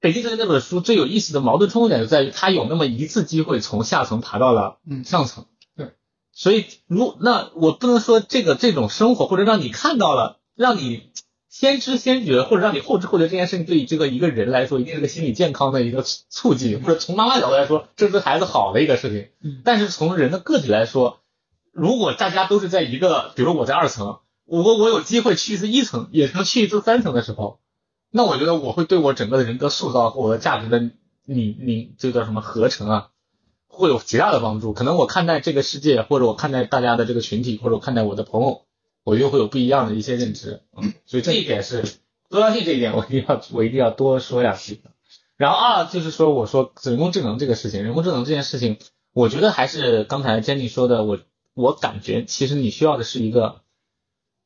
[0.00, 5.44] 北京折叠那本书最有意思的矛盾冲突点就在于，他有那么一次机会从下层爬到了上层。
[5.76, 5.90] 对。
[6.32, 11.10] 所以，如那我不能说这个这种生活，或者让你看到了，让你。
[11.54, 19.28] 先知先觉，或者让你后知后觉，这件事情对于这个一个人来说，一定是个心理健康的一个促进，或者从妈妈角度来说，这是对孩子好的一个事情。
[19.40, 19.62] 嗯。
[19.64, 21.20] 但是从人的个体来说，
[21.70, 27.60] 如果大家都是在一个，比如我在二层，我我有机会去一次一层，也能去一次三层的时候，
[28.10, 30.80] 那我觉得我会对我整个的人格塑造和我的价值的
[31.24, 33.08] 你你这叫什么合成啊，
[33.68, 34.72] 会有极大的帮助。
[34.72, 38.62] 可能我看待这个世界，或者我看待大家的这个群体，或者我看待我的朋友。
[39.04, 41.84] 我就会有不一样的一些认知，嗯，所以这一点是
[42.30, 44.80] 多样性这一点，我一定要我一定要多说两句。
[45.36, 48.78] 然后二就是说，我说人工智能这个事情，人工智能这件事情，
[49.12, 51.18] 我觉得还是刚才 Jenny 说的，我
[51.52, 53.60] 我感觉其实你需要的是一个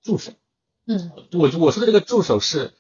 [0.03, 0.33] 助手，
[0.87, 2.73] 嗯，我我说的这个助手是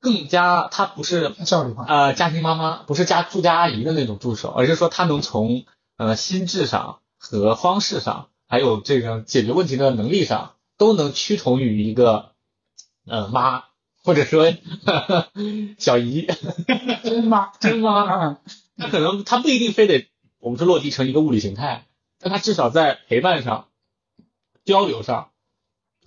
[0.00, 5.64] 更加，他不是效率化，呃，家庭妈妈不是家住家阿姨的那种助手，而是说他能从
[5.96, 10.50] 呃心智上和方式上，还有这个解决问题的能力上。
[10.84, 12.32] 都能趋同于一个
[13.06, 13.64] 呃妈，
[14.02, 14.52] 或者说
[15.78, 16.28] 小姨，
[17.02, 18.38] 真妈真妈，
[18.76, 20.06] 他可能他不一定非得
[20.40, 21.86] 我们说落地成一个物理形态，
[22.20, 23.68] 但他至少在陪伴上、
[24.66, 25.30] 交流上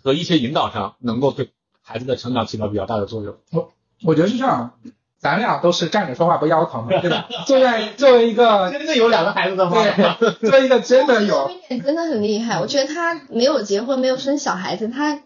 [0.04, 1.50] 和一些引导上，能够对
[1.82, 3.36] 孩子的成长起到比较大的作用。
[3.50, 4.80] 我我觉得是这样。
[5.20, 7.28] 咱俩都是站着说话不腰疼， 对吧？
[7.48, 11.50] 作为作为一个真的有两个孩子的妈妈，作为一个真的有，
[11.84, 12.60] 真的很厉害。
[12.60, 15.22] 我觉得他没有结婚，没有生小孩子，他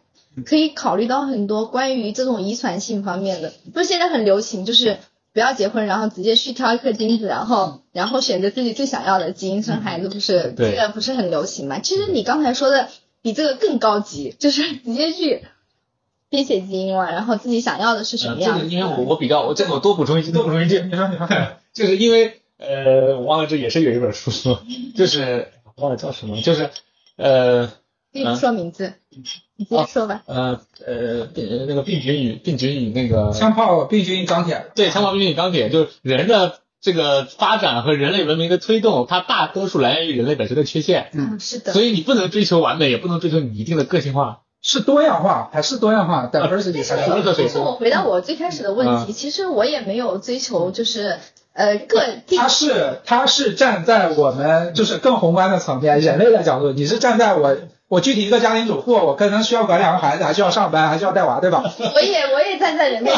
[0.46, 3.52] 可以考虑到很多关于这种遗传性方面的。
[3.74, 4.98] 不是现在很流行，就是
[5.34, 11.80] 不要结婚，然后直接去挑一颗精子，然后然后选择自己最想要的基因生孩子，不是这个不是很流行吗？
[11.80, 12.88] 其实你刚才说的
[13.22, 15.44] 比这个更高级，就是直接去。
[16.32, 18.58] 编写基因嘛，然后自己想要的是什么样？
[18.58, 20.80] 这个因为我我比较我这个我多补充一句，多补充一句。
[20.80, 21.28] 你说你说，
[21.74, 24.32] 就是因为呃，我忘了这也是有一本书，
[24.96, 26.70] 就是忘了叫什么，就是
[27.18, 27.70] 呃，
[28.14, 30.24] 不说名字，你直接说吧。
[30.26, 34.72] 呃呃，病那个病菌与病菌与那个枪炮病菌与钢铁。
[34.74, 41.10] 对，枪炮病菌与钢铁，就是人的这个发展和人类文明的推动，它大多数来源于人类本身的缺陷。
[41.14, 41.74] 嗯，是的。
[41.74, 44.44] 所以你不能追求完美，也不能追求你一定的个性化。
[44.62, 46.84] 是多样化还是多样化？diversity
[47.34, 51.18] 其实我回到我最开始的问题，其实我也没有追求就是
[51.54, 61.64] 呃个他是他是站在我们就是更宏观的层面，人类的角度，你是站在我我具体一个家庭主妇，我可能需要管两个孩子，还需要上班，还需要带娃，对吧？
[61.96, 63.12] 我也我也站在人类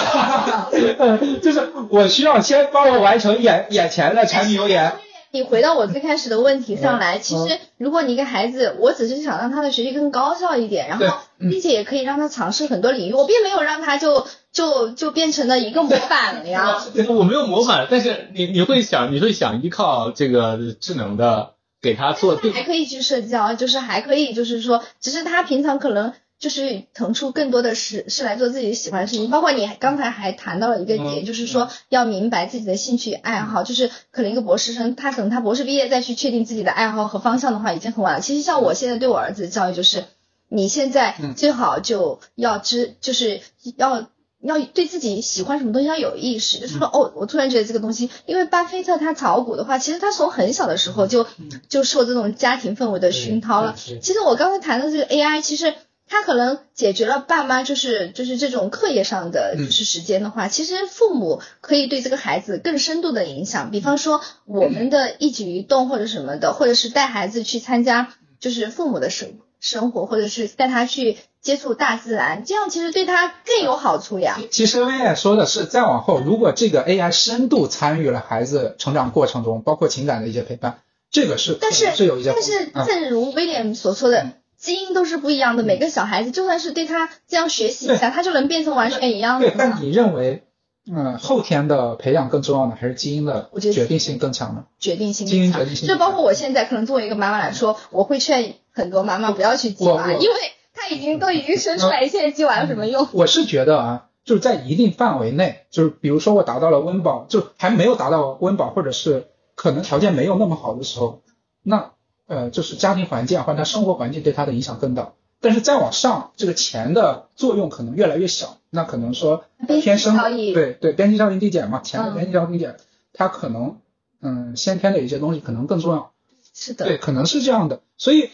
[0.97, 4.93] 的， 就是我需要先帮我完成眼眼前的柴米油盐。
[5.33, 16.77] 你回到我最开始的问题上来，其实如果你一个孩子，我只是想让他的学习更高效一点，然后并且也可以让他尝试很多领域，我并没有让他就就就变成了一个模 板了呀。
[17.09, 26.13] 我没有模板，但是你你会想你会想依靠这个智能的给他做，还可以去社交，就是还可以就是说，只是他平常可能。
[26.39, 38.19] 就是腾出更多的时是来做自己喜欢的事情，包括你刚才还谈到了一个点，就是说要明白自己的兴趣爱好，就是可能一个博士生，他等他博士毕业再去确定自己的爱好和方向的话，已经很晚了。
[38.19, 40.03] 其实像我现在对我儿子的教育，就是
[40.49, 43.39] 你现在最好就要知，就是
[43.77, 44.07] 要
[44.41, 51.25] 要对自己喜欢什么东西要有意识，就是说哦，我突然觉得这个东西，因为巴菲特他炒股的话，其实他从很小的时候就
[51.69, 53.75] 就受这种家庭氛围的熏陶了。
[54.01, 55.73] 其实我刚才谈的这个 AI，其实。
[56.07, 63.71] 他可能解决了爸妈就是就是这种课业上的就是时间的话，其实父母可以对这个孩子更深度的影响。
[63.71, 74.39] 比方说我们的一举一动或者什么的，或者是带孩子去参加就是父母的生生活，或者是带他去接触大自然，这样其实对他更有好处呀。
[74.51, 84.27] 其实薇薇说的是再往后，如果这个 AI 深度参与了孩子成长过程中，包括情感的一些陪伴，这个是但是是有一些但是正如威廉所说的。
[84.63, 89.49] 基因都是不一样的，每个小孩子就算是对他这样学习一下， 他就能变成完全一样的。
[89.49, 90.45] 对，但你认为，
[90.89, 94.63] 嗯，后天的培养更重要呢，还是基因的决定性更强呢？
[94.79, 95.27] 决定性。
[95.27, 95.89] 基因决定性。
[95.89, 100.35] 就包括我现在可能作为一个妈妈来说，我会劝很多妈妈不要去鸡娃，因为
[100.73, 103.05] 他已经都已经生出来，现在鸡娃有什么用？
[103.11, 111.21] 我是觉得啊，就是在一定范围内，就是比如说我达到了温饱，就还没有达到温饱，或者是可能条件没有那么好的时候，
[111.63, 111.91] 那。
[112.27, 120.17] 呃，就是家庭环境啊或者他生活环境对他的影响更大，但是再往上，这个钱的作用可能越来越小，那可能说天生
[120.53, 122.77] 对对边际效应递减嘛，钱的边际效应递减，
[123.13, 123.77] 它可能
[124.21, 126.11] 嗯先天的一些东西可能更重要，
[126.53, 128.29] 是的，对，可能是这样的，所以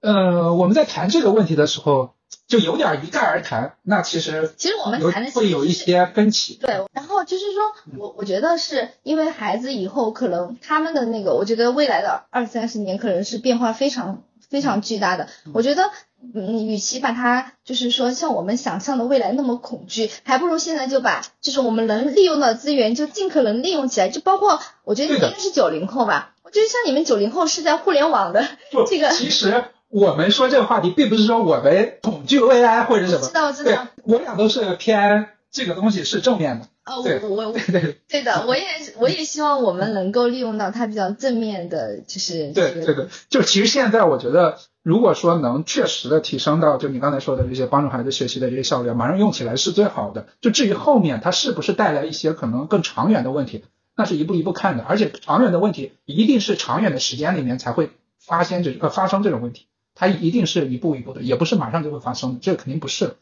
[0.00, 2.14] 呃我们在谈这个问题的时候。
[2.46, 6.54] 就有点一概而谈，那其实其实我们谈的会有一些分歧。
[6.54, 7.62] 对，然后就是说
[7.98, 15.28] 我我觉得是因为孩子以后可能他们的那个，我觉得未来的二三十年可能是变化非常非常巨大的。
[15.52, 15.90] 我觉得，
[16.34, 24.08] 嗯，与其把它就是说像我们想象的未来那么恐惧，还不如现在就把就是我们能利用的资源就尽可能利用起来。
[24.08, 28.48] 就包括我觉得你应该是九零后吧，我觉得像你们九零后是在互联网的
[28.88, 29.64] 这个其实。
[29.90, 36.66] 我们说这个话题，并不是说我们恐惧 AI 或者什么，知道知道，我俩都是偏这个东西是正面的。
[36.84, 38.64] 哦，我我 对对对的，我也
[38.98, 50.26] 我也希望我们能够利用到它比较正面的，就是对这个，就其实现在我觉得，如果说能确实的提升到，就你刚才说的这些帮助孩子学习的这些效率，马上用起来是最好的。
[50.40, 53.64] 就至于后面它是不是带来一些可能更长远的问题，
[53.96, 59.66] 那是一步一步看的，而且长远的问题一定是长远的时间里面才会发现这呃发生这种问题。
[59.98, 63.16] 它一定是一步一步的，也不是马上就会发生的，这个肯定不是。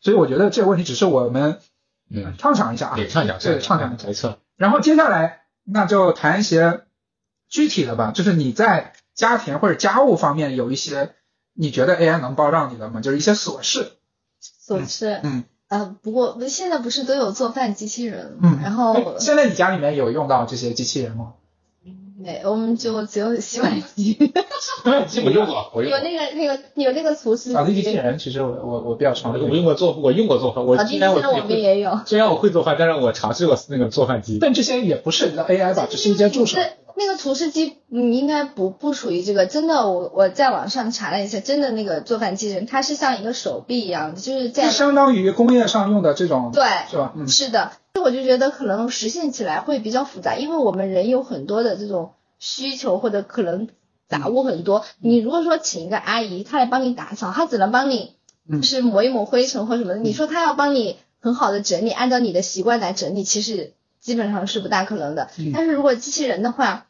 [0.00, 1.60] 所以我觉得这个问题只是我们
[2.10, 4.38] 嗯畅想一下啊，畅想对畅想没错。
[4.56, 6.82] 然后接下来那就谈一些
[7.48, 11.14] 具体的吧，就是你在家庭或者家务方面有一些
[11.54, 13.00] 你觉得 AI 能帮到你的吗？
[13.00, 13.92] 就是一些琐事。
[14.66, 21.34] 琐事，嗯呃，不过现在不是都有做饭机器人嗯，然后现在你家里面有用到这些机器人吗？
[22.26, 24.12] 没，我们就只有洗碗机。
[24.12, 27.52] 洗碗机我用过，我用过有那个那个有那个厨师。
[27.52, 29.48] 扫地机器人其实我我我比较常用。
[29.48, 30.66] 我用过做，我用过做饭。
[30.66, 32.00] 我虽然我我们也有。
[32.04, 34.38] 虽然我会做饭，但是我尝试过那个做饭机。
[34.40, 36.58] 但这些也不涉及到 AI 吧，只是一些助手。
[36.98, 39.44] 那个厨师机，你，应该不不属于这个。
[39.44, 44.70] 真的，我我在网上查了一下，真的那个做饭机器人，它是像一个手臂一样的，就是在。
[44.70, 46.50] 相当于工业上用的这种。
[46.54, 46.64] 对。
[46.90, 47.12] 是吧？
[47.14, 47.28] 嗯。
[47.28, 52.12] 是的，我就觉得可能实现起来会比较复杂，因为我们人有很多的这种。
[52.38, 53.66] 需求或者可能
[54.08, 58.12] 杂物很多，你如果说请一个阿姨，她来帮你打扫，她只能帮你
[58.46, 60.00] 就是抹一抹灰尘或什么的。
[60.00, 65.30] 你说她要帮你很好的整理，按照你的习惯来整理，其实基本上是不大可能的。
[65.54, 66.88] 但是如果机器人的话，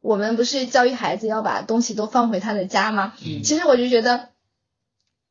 [0.00, 3.12] 我们不是教育孩子要把东西都放回他的家吗？
[3.44, 4.30] 其实我就觉得。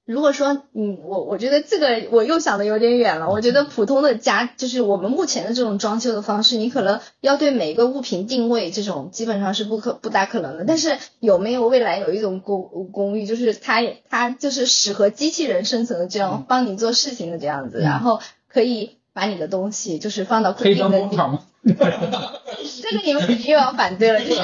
[0.07, 3.29] 如果说，嗯，我我觉得这个我又想的有点远了。
[3.29, 10.63] 我觉得普通的家，就是我们目前的这种装修的方式，你可能要对每一个物品定位，这种基本上是不可不大可能的。
[10.65, 21.43] 但是有没有未来有一种公公寓，就是它它就是适合机器人生存的这样帮你做事情的这样子，然后可以把你的东西就是放到固定的地方。
[21.67, 24.41] 这个你们肯定又要反对了，就是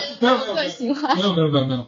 [0.53, 1.15] 个性化。
[1.15, 1.87] 没有没有没有没有。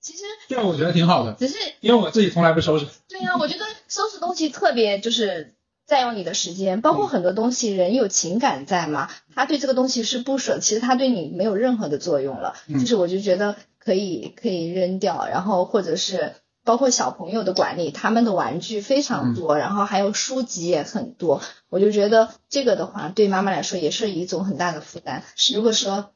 [0.00, 2.86] 其实这个我觉得挺好的，只是因为我自己从来不收拾。
[3.08, 5.54] 对呀，我觉得收拾东西特别就是
[5.86, 12.54] 占用你的时间，包括很多东西，人有情感在嘛，他对这个东西是不舍，其实他对你没有任何的作用了。
[12.68, 16.32] 就是我就觉得可以可以扔掉，然后或者是
[16.64, 25.24] 包括小朋友的管理，他们的玩具非常多，然后还有书籍也很多，我就觉得这个的话对妈妈来说也是一种很大的负担。
[25.54, 26.12] 如果说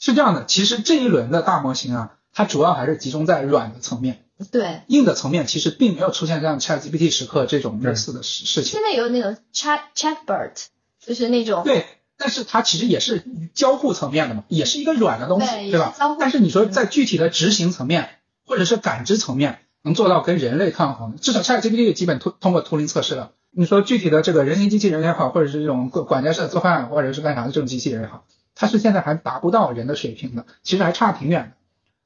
[0.00, 2.14] 是这样的，其实这一轮的大模型啊。
[2.38, 4.22] 它主要还是集中在软的层面，
[4.52, 8.74] 对硬的层面其实并没有出现像 Chat GPT 时刻这种类似的事事情。
[8.74, 10.52] 现在有那种 Chat Chatbot，
[11.04, 11.84] 就是那种对，
[12.16, 13.24] 但是它其实也是
[13.54, 15.96] 交互层面的嘛，也是一个软的东西，对吧？
[16.20, 18.08] 但是你说在具体的执行层面
[18.46, 23.32] 或者是感知层面能做到跟人类抗衡，至少 Chat GPT 基本通通过图灵测试了。
[23.50, 28.24] 你说具体的这个人形机器人也好，或者是这种管管家式做饭或者是干啥的这种机器人也好，
[28.54, 31.57] 它是现在还达不到人的水平的，其实还差挺远的。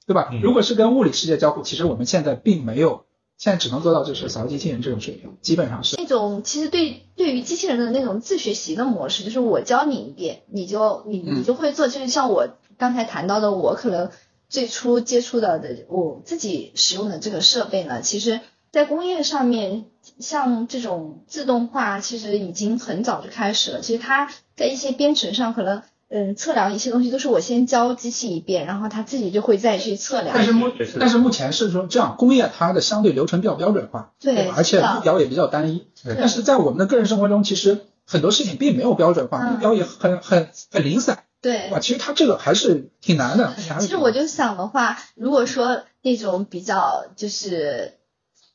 [0.07, 0.31] 对吧？
[0.43, 3.05] 如果是跟物理世界交互，其实我们现在并没有，
[3.39, 11.87] 现在只能做到就是扫地机器人这种水平，基本上是那种其实对对于机器人的那种自学习的模式，就是我教你一遍，你就你你就会做。
[11.87, 12.49] 就是像我
[12.79, 14.11] 刚才谈到的，我可能
[14.49, 18.41] 最初接触到的我自己使用的这个设备呢，其实
[18.73, 19.85] 在工业上面，
[20.19, 23.81] 像这种自动化，其实已经很早就开始了。
[23.81, 25.83] 其实它在一些编程上可能。
[26.15, 30.35] 嗯，测量一些东西都是我先教机器一遍，然后它自己就会再去测量。
[30.35, 35.87] 但是目但是目前是说这样，工业它的相对流程比较标准化，对，而且目标也比较单一。
[36.05, 41.25] 但是在我们的个人生活中，其实很多事情并没有标准化，目标也很很很零散。
[41.41, 43.55] 对，哇，其实它这个还是挺难的。
[43.81, 47.95] 其实我就想的话，如果说那种比较就是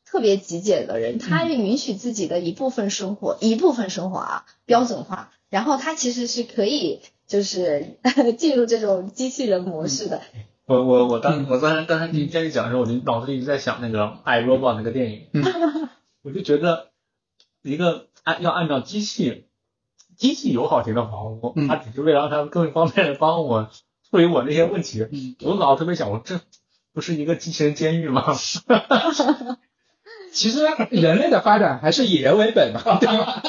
[0.05, 7.01] 特别极简的人，他允许自己的一部分生活一部分生活啊标准化，然后他其实是可以。
[7.27, 7.97] 就是
[8.37, 10.21] 进入这种机器人模式的。
[10.65, 15.27] 我我我当我刚才刚才听天宇讲的时候，我就脑子里一直在想那个《爱 Robot》那个电影。
[16.23, 16.89] 我就觉得
[17.61, 19.45] 一个按要按照机器
[20.17, 23.69] 机器友好型的房屋，它只是为了让它更方便的帮我
[24.09, 25.37] 处理我那些问题。
[25.41, 26.41] 我脑子特别想，我这
[26.93, 28.23] 不是一个机器人监狱吗？
[30.31, 33.43] 其实人类的发展还是以人为本嘛， 对吧？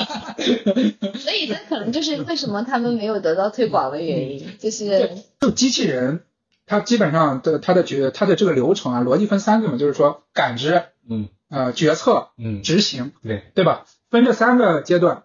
[1.19, 5.11] 所以这可能就是为什么他们没有得到推广的原因，就是
[5.41, 6.25] 就机器人，
[6.67, 13.85] 它基本上的它的决它的这个流程啊，逻辑分三个嘛，就是说感知，嗯，呃，决策，嗯，执行，对，对吧？
[14.11, 15.25] 分这三个阶段，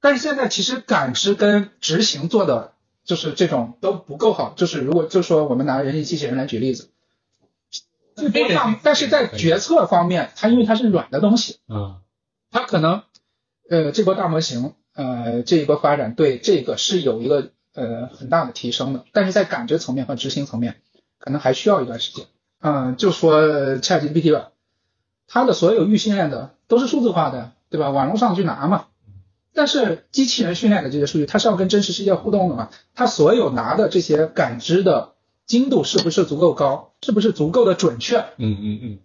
[0.00, 2.72] 但是现在其实感知跟执行做的
[3.04, 6.89] 就是这种都不够好，就是如果就说我们拿人形机器人来举例子。
[8.82, 11.96] 但是在决策方面，它因为它是软的东西，嗯，
[12.50, 13.02] 它可能，
[13.68, 20.82] 呃，这波大模型，呃，这一波发展对这个是有一个呃很大的提升的，但是在感知层面和执行层面，
[21.18, 22.26] 可能还需要一段时间。
[22.60, 23.42] 嗯，就说
[23.78, 24.50] ChatGPT 吧，
[25.26, 27.90] 它的所有预训练的都是数字化的，对吧？
[27.90, 28.86] 网络上去拿嘛。
[29.54, 32.70] 但是机器人训练的这些数据，它是要跟真实世界互动的嘛？
[32.94, 35.14] 它所有拿的这些感知的。
[35.50, 36.92] 精度是不是足够高？
[37.02, 38.18] 是不是足够的准确？
[38.36, 38.98] 嗯嗯嗯，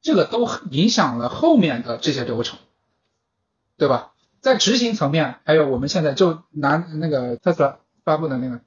[0.00, 2.58] 这个都影响了后面的这些流程，
[3.76, 4.12] 对吧？
[4.40, 8.62] 在执行层面，还有我们现在就拿那个特斯拉发布的那个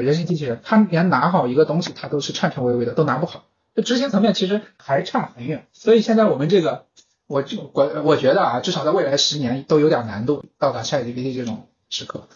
[0.00, 3.42] 人形机器人，它连拿好一个东西，它都是颤颤巍巍的，都拿不好。
[3.74, 5.66] 这执行层面其实还差很远。
[5.72, 6.86] 所以现在我们这个，
[7.26, 12.28] 我就我我觉得啊，至少在未来十年都有点难度到达 ChatGPT 这种时刻。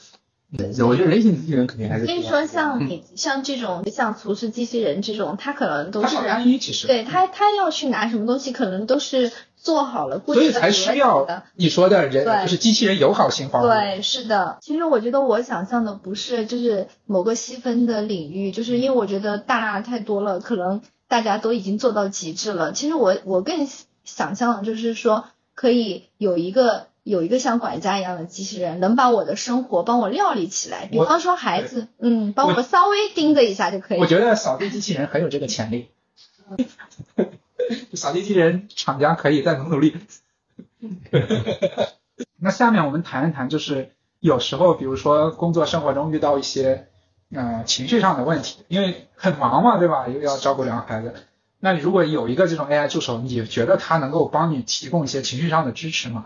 [0.51, 2.07] 我觉得人形机器人肯定还是。
[2.07, 14.57] 所以说，像你像这种像厨师机器人这种，它可能都是单一，其实对他，他要去拿什么东西，可能都是做好了，所以才需要你说的人就是机器人友好型房对，是的。
[14.63, 22.73] 其实我觉得我想象的不是就是某个细分的领域，就是因为我觉得大大太多了，可能大家都已经做到极致了。
[22.73, 23.69] 其实我我更
[24.05, 26.87] 想象的就是说，可以有一个。
[27.09, 30.87] 有一个像管家一样的机器人，能把我的生活帮我料理起来。
[30.87, 33.99] 比方说孩子，嗯，帮我稍微盯着一下就可以。
[33.99, 35.89] 我觉得扫地机器人很有这个潜力。
[37.95, 39.97] 扫地机器人厂家可以再努努力。
[42.39, 46.89] 那下面我们谈一谈，就是有时候，比如说工作生活中遇到一些
[47.35, 50.09] 呃情绪上的问题，因为很忙嘛，对吧？
[50.09, 51.15] 又要照顾两个孩子。
[51.59, 56.25] 那你如果有一个这种 AI 助手，你觉得它能够帮你提供一些情绪上的支持吗？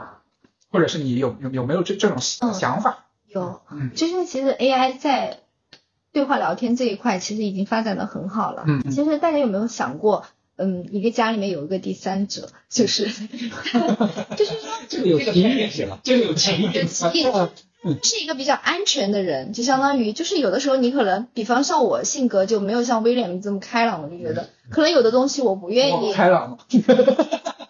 [0.73, 3.07] 或者是你有有有没有这这种想法？
[3.29, 3.91] 有，嗯。
[3.95, 5.39] 就是其实 AI 在
[6.13, 8.65] 对话聊天这一块其实已经发展的很好了。
[8.67, 10.25] 嗯，其实大家有没有想过，
[10.57, 13.05] 嗯，一个家里面有一个第三者，就是
[14.37, 15.69] 就是说这个有歧义，
[16.03, 17.51] 这个有情义，他
[18.03, 26.13] 是一个比较安全的人，就相当于就是有的时候你可能，比方像我性格就没有像威廉这么开朗，我就觉得可能有的东西我不愿意。
[26.13, 26.59] 开朗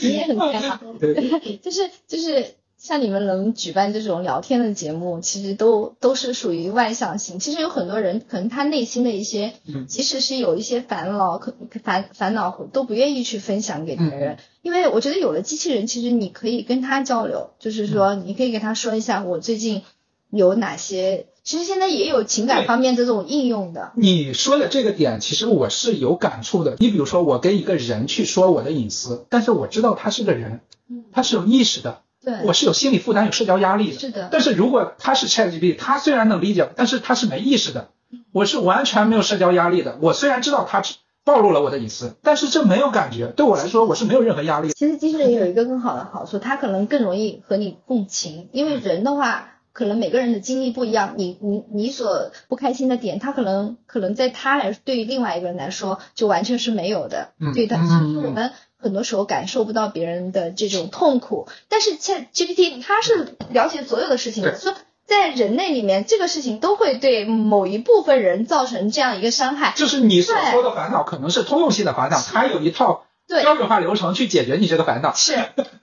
[0.00, 1.14] 你也很开朗，对，
[1.62, 7.38] 就是就是像你们能举办这种聊天的节目，其实都都是属于外向型。
[7.38, 9.52] 其实有很多人可能他内心的一些，
[9.86, 19.82] 即使是有一些烦恼，可烦烦恼都不愿意去分享给别人，因为我觉得有了机器人，其实你可以跟他交流，就是说你可以给他说一下我最近
[20.30, 21.26] 有哪些。
[21.44, 23.92] 其实现在也有情感方面这种应用的。
[23.96, 26.76] 你说的这个点，其实我是有感触的。
[26.78, 30.60] 你比如说，我跟一个人去说我的隐私，但是我知道他是个人，
[31.12, 33.98] 他是有意识的，对，我是有心理负担、有社交压力的。
[34.00, 34.30] 是的。
[34.32, 37.90] 但是如果他是 ChatGPT，他虽然能理解，但是他是没意识的，
[38.32, 39.98] 我是完全没有社交压力的。
[40.00, 40.82] 我虽然知道他
[41.24, 44.70] 暴露了我的隐私，但是这没有感觉，对我来说我是没有任何压力。
[44.70, 49.50] 其实机器人有一个更好的好处，它可能更容易和你共情，因为人的话。
[49.74, 57.76] 可能每个人的经历不一样，你你你所不开心的点，他可能可能在他来对于另外一个人来说就完全是没有的，对的。
[57.76, 69.74] 我们很多时候感受不到别人的这种痛苦，但是在 GPT 它是了解所有的事情的，说在人类里面这个事情都会对某一部分人造成这样一个伤害。
[69.76, 73.03] 就是你所说的烦恼可能是通用性的烦恼，它有一套。
[73.26, 75.14] 标准化流程去解决你这个烦恼。
[75.14, 75.38] 是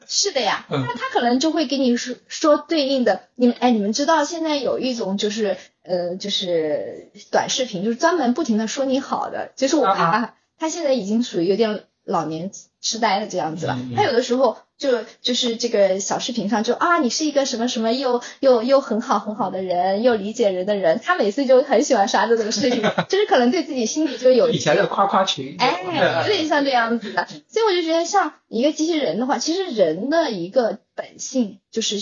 [0.07, 14.57] 是的呀，那他可能就会给你说说对应的，你们哎，你们知道现在有一种就是呃就是短视频，就是专门不停的说你好的，就是我爸他现在已经属于有点老年痴呆的这样子了，他有的时候。
[14.81, 31.97] 就就是这个小视频上就啊，你是一个什么什么又又又很好很好的人，又理解人的人，他每次就很喜欢刷这种视频， 就是可能对自己心里就有以前的夸夸群，哎，有点像这样子的，所以我就觉得像一个机器人的话，其实人的一个本性就是。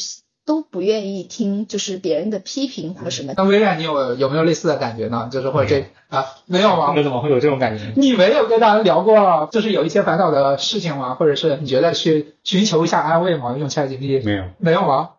[0.46, 3.34] 都不愿意听，就是别人的批评或什么。
[3.38, 5.30] 那微软，你有有没有类似的感觉呢？
[5.32, 5.86] 就是或者这
[6.16, 6.94] 啊，没有吗？
[6.96, 7.94] 你怎么会有这种感觉？
[7.96, 11.16] 你没有跟大家聊过，就是有一些烦恼的事情吗？
[11.16, 13.56] 或者是你觉得去寻求一下安慰吗？
[13.58, 14.26] 用 ChatGPT？
[14.26, 15.10] 没有，没有吗？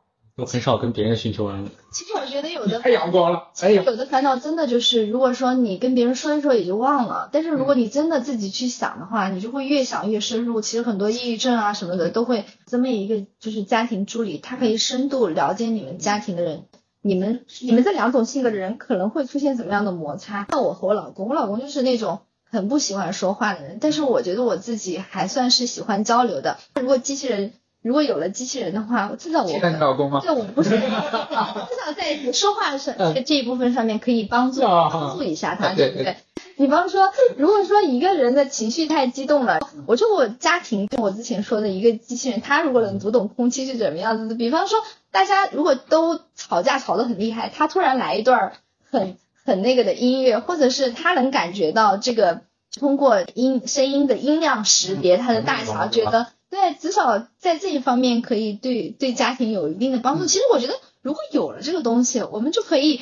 [0.40, 1.70] 我很少跟别人寻求安慰。
[1.92, 10.62] 其实我觉得有的太阳光了，哎呀，有的烦恼真的就是，如果说你跟别人说一说也就忘了，但是如果你真的自己去想的话，你就会越想越深入。
[10.62, 16.64] 其实很多抑郁症啊什么的都会这么一个，就是家庭助理，他可以深度了解你们家庭的人，
[17.02, 20.46] 你们你们这两种性格的人可能会出现怎么样的摩擦。
[20.50, 22.20] 像我和我老公，我老公就是那种
[22.50, 26.56] 很不喜欢说话的人，但是我觉得我自己还算是喜欢交流的。
[26.80, 27.52] 如果机器人。
[27.82, 30.20] 如果有了机器人的话，至少我，你老公吗？
[30.20, 36.16] 对，我不是，至少在说话上这这一部分上面可以帮助帮助一下他，对不对？
[36.58, 44.78] 比方说，如果说一个人的情绪太激动了，我就我家庭跟我之前说的一个机器人，他如果能读懂空气是怎么样子的，比方说
[45.10, 48.52] 大家如果都吵架吵得很厉害，他突然来一段
[48.90, 52.42] 很很那个的音乐，或者是他能感觉到这个
[52.78, 56.26] 通过音声音的音量识别它的大小，觉得。
[56.50, 60.26] 对，至少在这一方面可以对对家庭有一定的帮助。
[60.26, 63.00] 其实我觉得，如果有了这个东西，我们就可以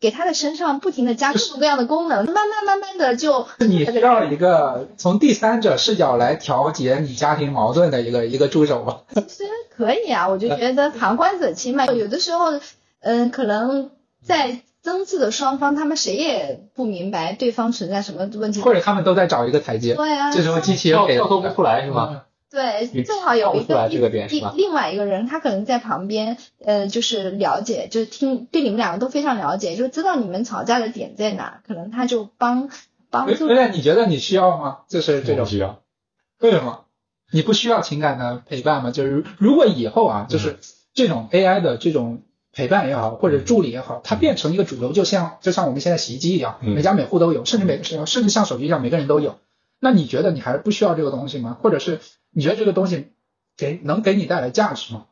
[0.00, 3.46] 给他的身上不停的加各种各样的功能，慢慢慢慢的就。
[3.60, 9.02] 你需要一个从第三者视角来调节你家庭矛盾的一个一个助手吧？
[9.14, 11.86] 其实可以啊，我就觉得旁观者清嘛。
[11.86, 12.58] 有的时候，
[12.98, 13.90] 嗯，可能
[14.24, 19.94] 在争执的双方，他们谁也不明白对方存在什么问题，或者他们都在找一个台阶。
[19.94, 22.22] 对啊，这时候机器人跳脱不出来是吗？
[22.50, 32.70] 对，正好有一个另另外一个人，他可能在旁边，呃，就是了解，就是听，对你们两个都非常了解，就知道你们吵架的点在哪，可能他就帮
[33.10, 33.48] 帮助。
[33.48, 34.78] 对，你觉得你需要吗？
[34.88, 35.80] 就是这种需要。
[36.40, 36.86] 为什么？
[37.30, 38.90] 你不需要情感的陪伴吗？
[38.90, 40.58] 就是如果以后啊，就是
[40.94, 42.22] 这种 AI 的这种
[42.52, 49.38] 陪伴也好，或者助理也好，它变成一个主流，就像就像我们现在洗衣机一样，每家每户都有，甚至每个甚至像手机一样，每个人都有。
[49.80, 51.56] 那你觉得你还是不需要这个东西吗？
[51.62, 52.00] 或者是
[52.30, 53.12] 你觉得这个东西
[53.56, 55.06] 给能给你带来价值吗？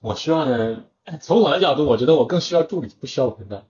[0.00, 0.84] 我需要的，
[1.20, 3.64] 从我的角度，我觉得我更需要助理，不需要陪伴。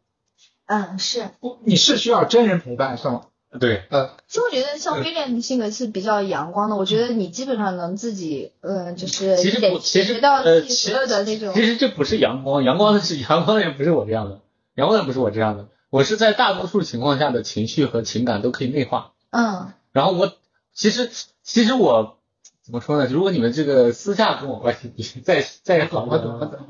[0.64, 1.28] 嗯，是。
[1.40, 3.26] 不，你是需要真人陪伴是吗？
[3.60, 3.84] 对。
[3.90, 11.52] 呃，其实我觉得像威廉的性格是比较阳光的，我觉得你基本上能自己，呃，就是其实其实到自己所有的那种。
[11.52, 14.40] 其实这不是阳光，阳光的是阳光的也不是我这样的，
[14.74, 15.68] 阳光的不是我这样的。
[15.90, 20.32] 我是在大多数情况下的情绪和情感都可以内化，嗯，然后我
[20.74, 21.10] 其实
[21.42, 22.18] 其实我
[22.62, 23.08] 怎么说呢？
[23.10, 26.08] 如果你们这个私下跟我关系再再好，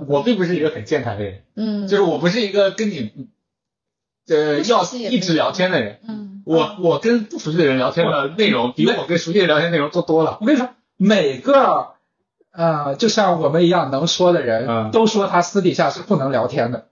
[0.09, 3.29] 我并不是一个很健谈的人，嗯，就是我不是一个跟你
[4.29, 10.39] 呃要一直聊天的人，嗯，我我跟不熟悉的人聊天的内容比我跟熟悉的人聊天内容多多了。
[10.41, 11.89] 我跟你说，每个
[12.53, 14.91] 呃，就像我们一样能说的人，嗯。
[14.91, 16.87] 都说他私底下是不能聊天的。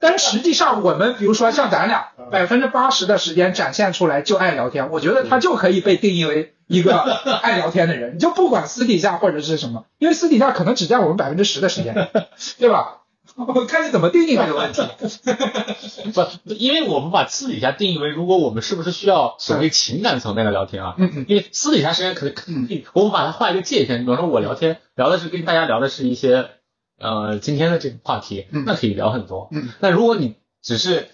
[0.00, 6.96] 但实际上，我们比如说像咱俩，百分之八十的时间展现出来就爱聊天，我觉得他就可以被定义为一个
[7.42, 8.14] 爱聊天的人。
[8.14, 12.08] 你就不管私底下或者是什么，因为私底下可能只占我们百分之十的时间，
[12.58, 12.94] 对吧？
[13.36, 14.82] 我看你怎么定义这个问题。
[16.12, 20.94] 不，因为我们把私底下定义为，如果我们是不是需要所谓情感层面的聊天啊？
[20.98, 26.48] 嗯嗯因为私底下时间可能可以，我们把它画一个界限，比方说我聊天聊的是跟大家聊的是一些
[26.98, 29.48] 呃今天的这个话题，嗯那可以聊很多。
[29.52, 31.08] 嗯，那如果你只是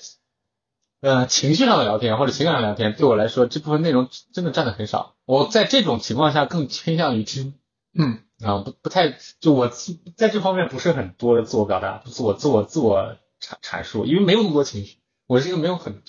[1.01, 5.14] 呃情绪上的聊天或者情感上的聊天，对我来说这部分内容真的占的很少。
[5.26, 7.55] 我在这种情况下更偏向于听。
[7.97, 9.68] 嗯啊，不不太，就我
[10.16, 16.03] 在这方面不是很多的自我表达，自我自我自我阐阐述，因为没有那么多情绪，我是一个没有很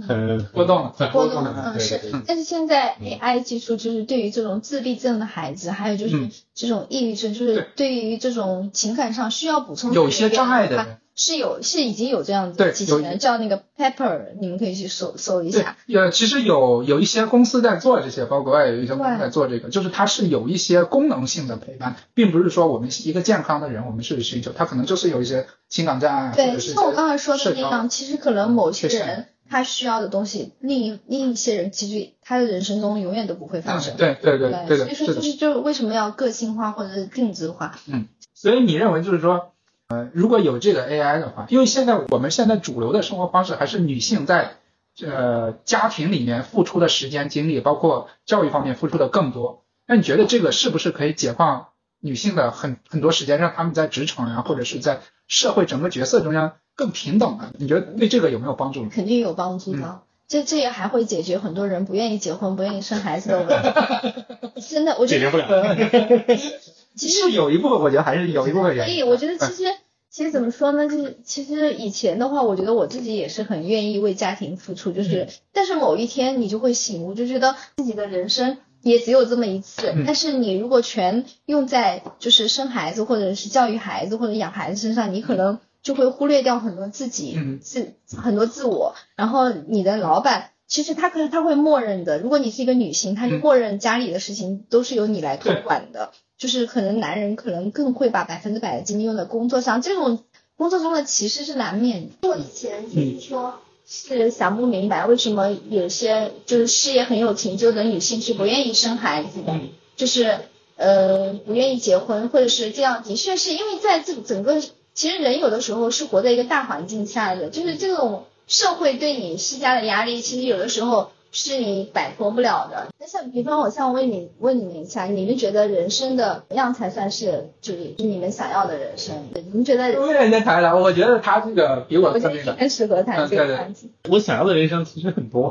[0.00, 6.30] 很波动的很波动的，嗯是但是现在 AI 技术就是对于这种自闭症的孩子，还有就是嗯。
[6.54, 7.92] 这种抑郁症，就是对。
[7.92, 33.94] 于这种情感上需要补充有一些障碍的是有是已经有这样子对的机器人叫那个 Pepper，你们可以去搜搜一下。，呃，其实有有一些公司在做这些，包括国外有一些公司在做这个，就是它是有一些功能性的陪伴，并不是说我们一个健康的人我们是需求，它可能就是有一些情感障碍，或对，者是像我刚才说的社交那样，其实可能某些是人他需要的东西，另一另一些人其实他的人生中永远都不会发生。
[33.94, 35.14] 嗯对对对对的，所以说是。
[35.16, 37.78] 就是就为什么要个性化或者是定制化？
[37.86, 39.52] 嗯所以你认为就是说，
[39.88, 44.54] 呃，如果有这个 AI 的话，因为现在我们现在主流的生活方式还是女性在
[45.02, 49.64] 呃家庭里面付出的时间精力，包括教育方面付出的更多。
[49.86, 51.68] 那你觉得这个是不是可以解放
[52.00, 57.52] 女性的很很多时间，让她们在职场呀，或者是在社会整个角色中间更平等呢？
[57.58, 58.88] 你觉得对这个有没有帮助？
[58.88, 59.78] 肯定有帮助的。
[59.80, 64.60] 嗯这这也还会解决很多人不愿意结婚、不愿意生孩子的问题。
[64.66, 66.24] 真的，我觉得解决不了。
[66.96, 69.06] 其实有一部分，我觉得还是有一部分可以，原因。
[69.06, 69.64] 我觉得其实
[70.08, 70.88] 其实怎么说呢？
[70.88, 79.92] 就是其实以前的话，我觉得我自己也是很愿意为家庭付出，就是、但是某一天你就会醒悟，就觉得自己的人生也只有这么一次。
[79.94, 87.58] 嗯但是你如果全用在就是生孩子或者是教育孩子或者养孩子身上，你可能就会忽略掉很多自己、嗯。
[87.60, 90.50] 自很多自我，然后你的老板。
[90.68, 93.40] 其实他可能他会默认的，如果你是一个女性，他就嗯。
[93.40, 96.12] 默认家里的事情都是由你来托管的。
[96.38, 100.24] 就是可能男人可能更会把百分之百的精力用在工作上，这种
[100.56, 102.28] 工作中的歧视是难免的。
[102.28, 109.60] 我以前就是说是想不明白为什么有些就是事业很有成就的女性是不愿意生孩子的，
[109.94, 110.38] 就是
[110.76, 114.60] 呃不愿意结婚，或者是这样，的确是因为在这整个
[114.94, 121.10] 其实人有的时候是活在一个大环境下的，就是这种社会对你施加的压力，其实有的时候。
[121.34, 122.88] 是你摆脱不了的。
[123.00, 129.30] 那像比方我像问你问你们一下，你们觉得人生的怎样才算是就是你们想要的人生？
[129.34, 129.98] 你们觉得？
[129.98, 133.90] 为人家谈了，我觉得他这个比我我觉得更适合谈这个话题。
[134.10, 135.48] 我想要的人生其实很多，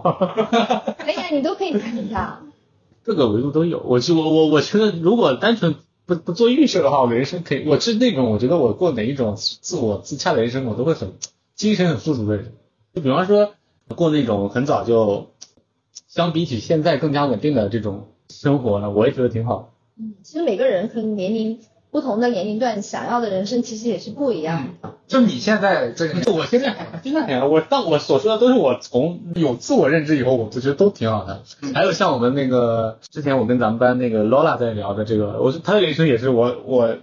[1.04, 2.44] 哎呀，你都可以谈一下。
[3.04, 3.82] 各个维度都有。
[3.84, 5.74] 我是我我我觉得，如果单纯
[6.16, 11.14] 不不做预设的话，我的人生可以，我是那种我觉得我过哪一种自我自洽的人生，我都会很
[11.56, 12.52] 精神很富足的人。
[12.94, 13.54] 就比方说
[13.96, 15.30] 过那种很早就
[16.08, 19.74] 相比起现在更加稳定的这种生活呢，我也觉得挺好。
[19.98, 21.60] 嗯，其实每个人可能年龄
[21.92, 24.92] 不同的年龄段想要的人生其实也是不一样的。
[25.08, 26.74] 就你现在这个 年，我现在
[27.04, 31.44] 现在还我但我所说的都是我从有自我认知以后，我就觉得都挺好的。
[31.76, 36.96] 还有像我们那个之前我跟咱们班那个 Lola 在聊的这个，我说他的人生也是我我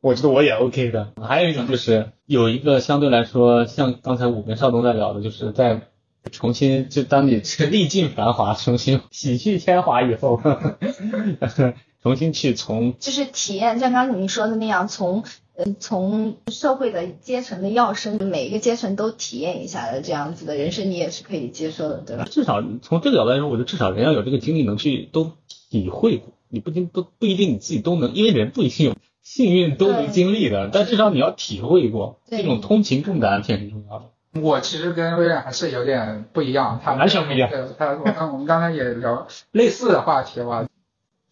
[0.00, 1.12] 我觉得我也 OK 的。
[1.22, 5.82] 还有一种就是有一个相对来说像刚才我跟邵东在聊的，就是在
[6.30, 10.40] 重新就当你 历尽繁华，重新洗去铅华以后，
[12.02, 22.24] 重新去从就是体验，像刚才你说的那样，从呃从社会的阶层的要升，每一个阶层都体验一下的这样子的人生，你也是可以接受的，对吧？
[22.30, 25.32] 至少从这个角度来说，我觉得至少人要有这个经历，能去都
[25.70, 26.34] 体会过。
[26.48, 34.04] 你不仅都不一定你自己都能，因为人不一定有幸运都能经历的，但至少你要体会过，这种通情共感挺重要的。
[34.40, 40.66] 我其实跟威廉还是有点不一样，他完全不一样对，他我刚我们刚才也聊类似的话题吧。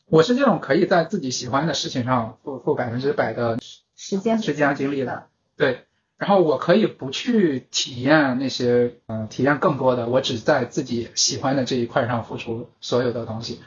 [0.06, 3.58] 我是这种可以在自己喜欢的事情上付付百分之百的
[3.96, 5.24] 时间时间精力的，
[5.56, 5.86] 对。
[6.18, 13.62] 然后我可以不去体验那些，嗯、体验更多的，我只在自己喜欢的这一块上付出所有的东西，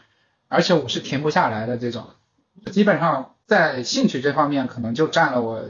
[0.49, 2.05] 而且我是停不下来的这种。
[2.71, 5.63] 基本上在兴趣这方面，可能就占了我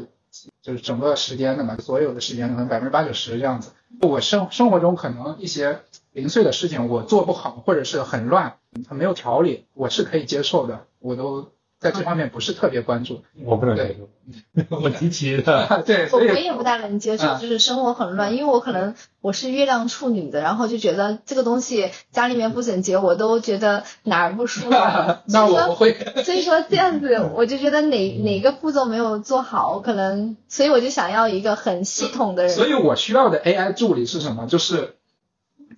[0.61, 3.71] 就是整个时间的嘛，所有的时间可能百分之八九十这样子。
[4.01, 5.81] 我生生活中可能一些
[6.11, 8.57] 零碎的事情我做不好，或者是很乱，
[8.88, 11.51] 很没有条理，我是可以接受的，我都
[11.84, 13.23] 在这方面不是特别关注。
[13.43, 15.84] 我不能接受，我极其的。
[15.86, 24.77] 对，我我也不大能接受，就是生活很乱，因为我可能我是月亮处女的，然后就觉得这个东西家里面不整洁，我都觉得哪儿不舒服。
[25.27, 25.93] 那我会。
[26.23, 32.51] 所以说这样子，我就觉得哪哪个步骤没有做好，可能所以我就想要一个很系统的人。
[32.53, 34.47] 所以我需要的 AI 助理是什么？
[34.47, 34.95] 就是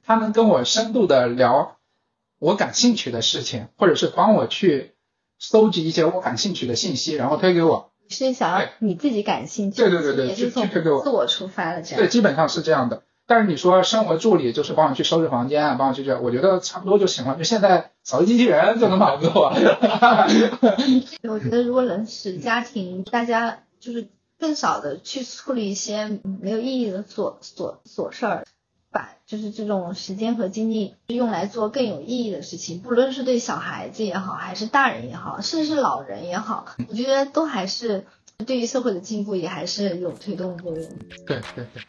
[0.06, 1.78] 他能跟我深度的聊
[2.38, 4.95] 我感兴趣的事情，或者是帮我去。
[5.40, 7.92] 搜集一些我感兴趣的信息，然后推给我。
[8.08, 12.00] 是想要你自己感兴趣，对对对对，也是从推给我自我出发的这样。
[12.00, 13.02] 对，基本上是这样的。
[13.28, 17.36] 但是你说生活助理就是帮我去收拾房间啊，帮我去这，我觉得差不多就行了。
[17.36, 19.52] 就现在扫地机器人就能满足我。
[21.28, 24.08] 我觉得如果能使家庭大家就是
[24.40, 28.46] 更少的去处理一些没有意义的琐琐琐事儿。
[29.26, 38.06] 把就是这种时间和精力用来做更有意义的事情，不论是对小孩子也好，还是大人也好，甚至是老人也好，我觉得都还是
[38.46, 40.86] 对于社会的进步也还是有推动作用。
[41.26, 41.82] 对对对，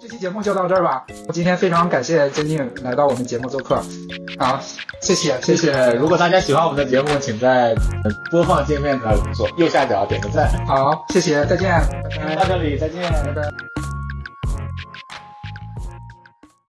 [0.00, 1.06] 这期节目就到这儿吧。
[1.26, 3.82] 我今天非常感谢坚定来到我们节目做客，
[4.38, 4.60] 好，
[5.00, 5.92] 谢谢谢谢。
[5.94, 7.74] 如果大家喜欢我们的节目，请在
[8.30, 10.50] 播放界面的左右下角点个赞。
[10.66, 11.70] 好，谢谢，再见。
[12.36, 13.91] 到这里，再见，拜拜。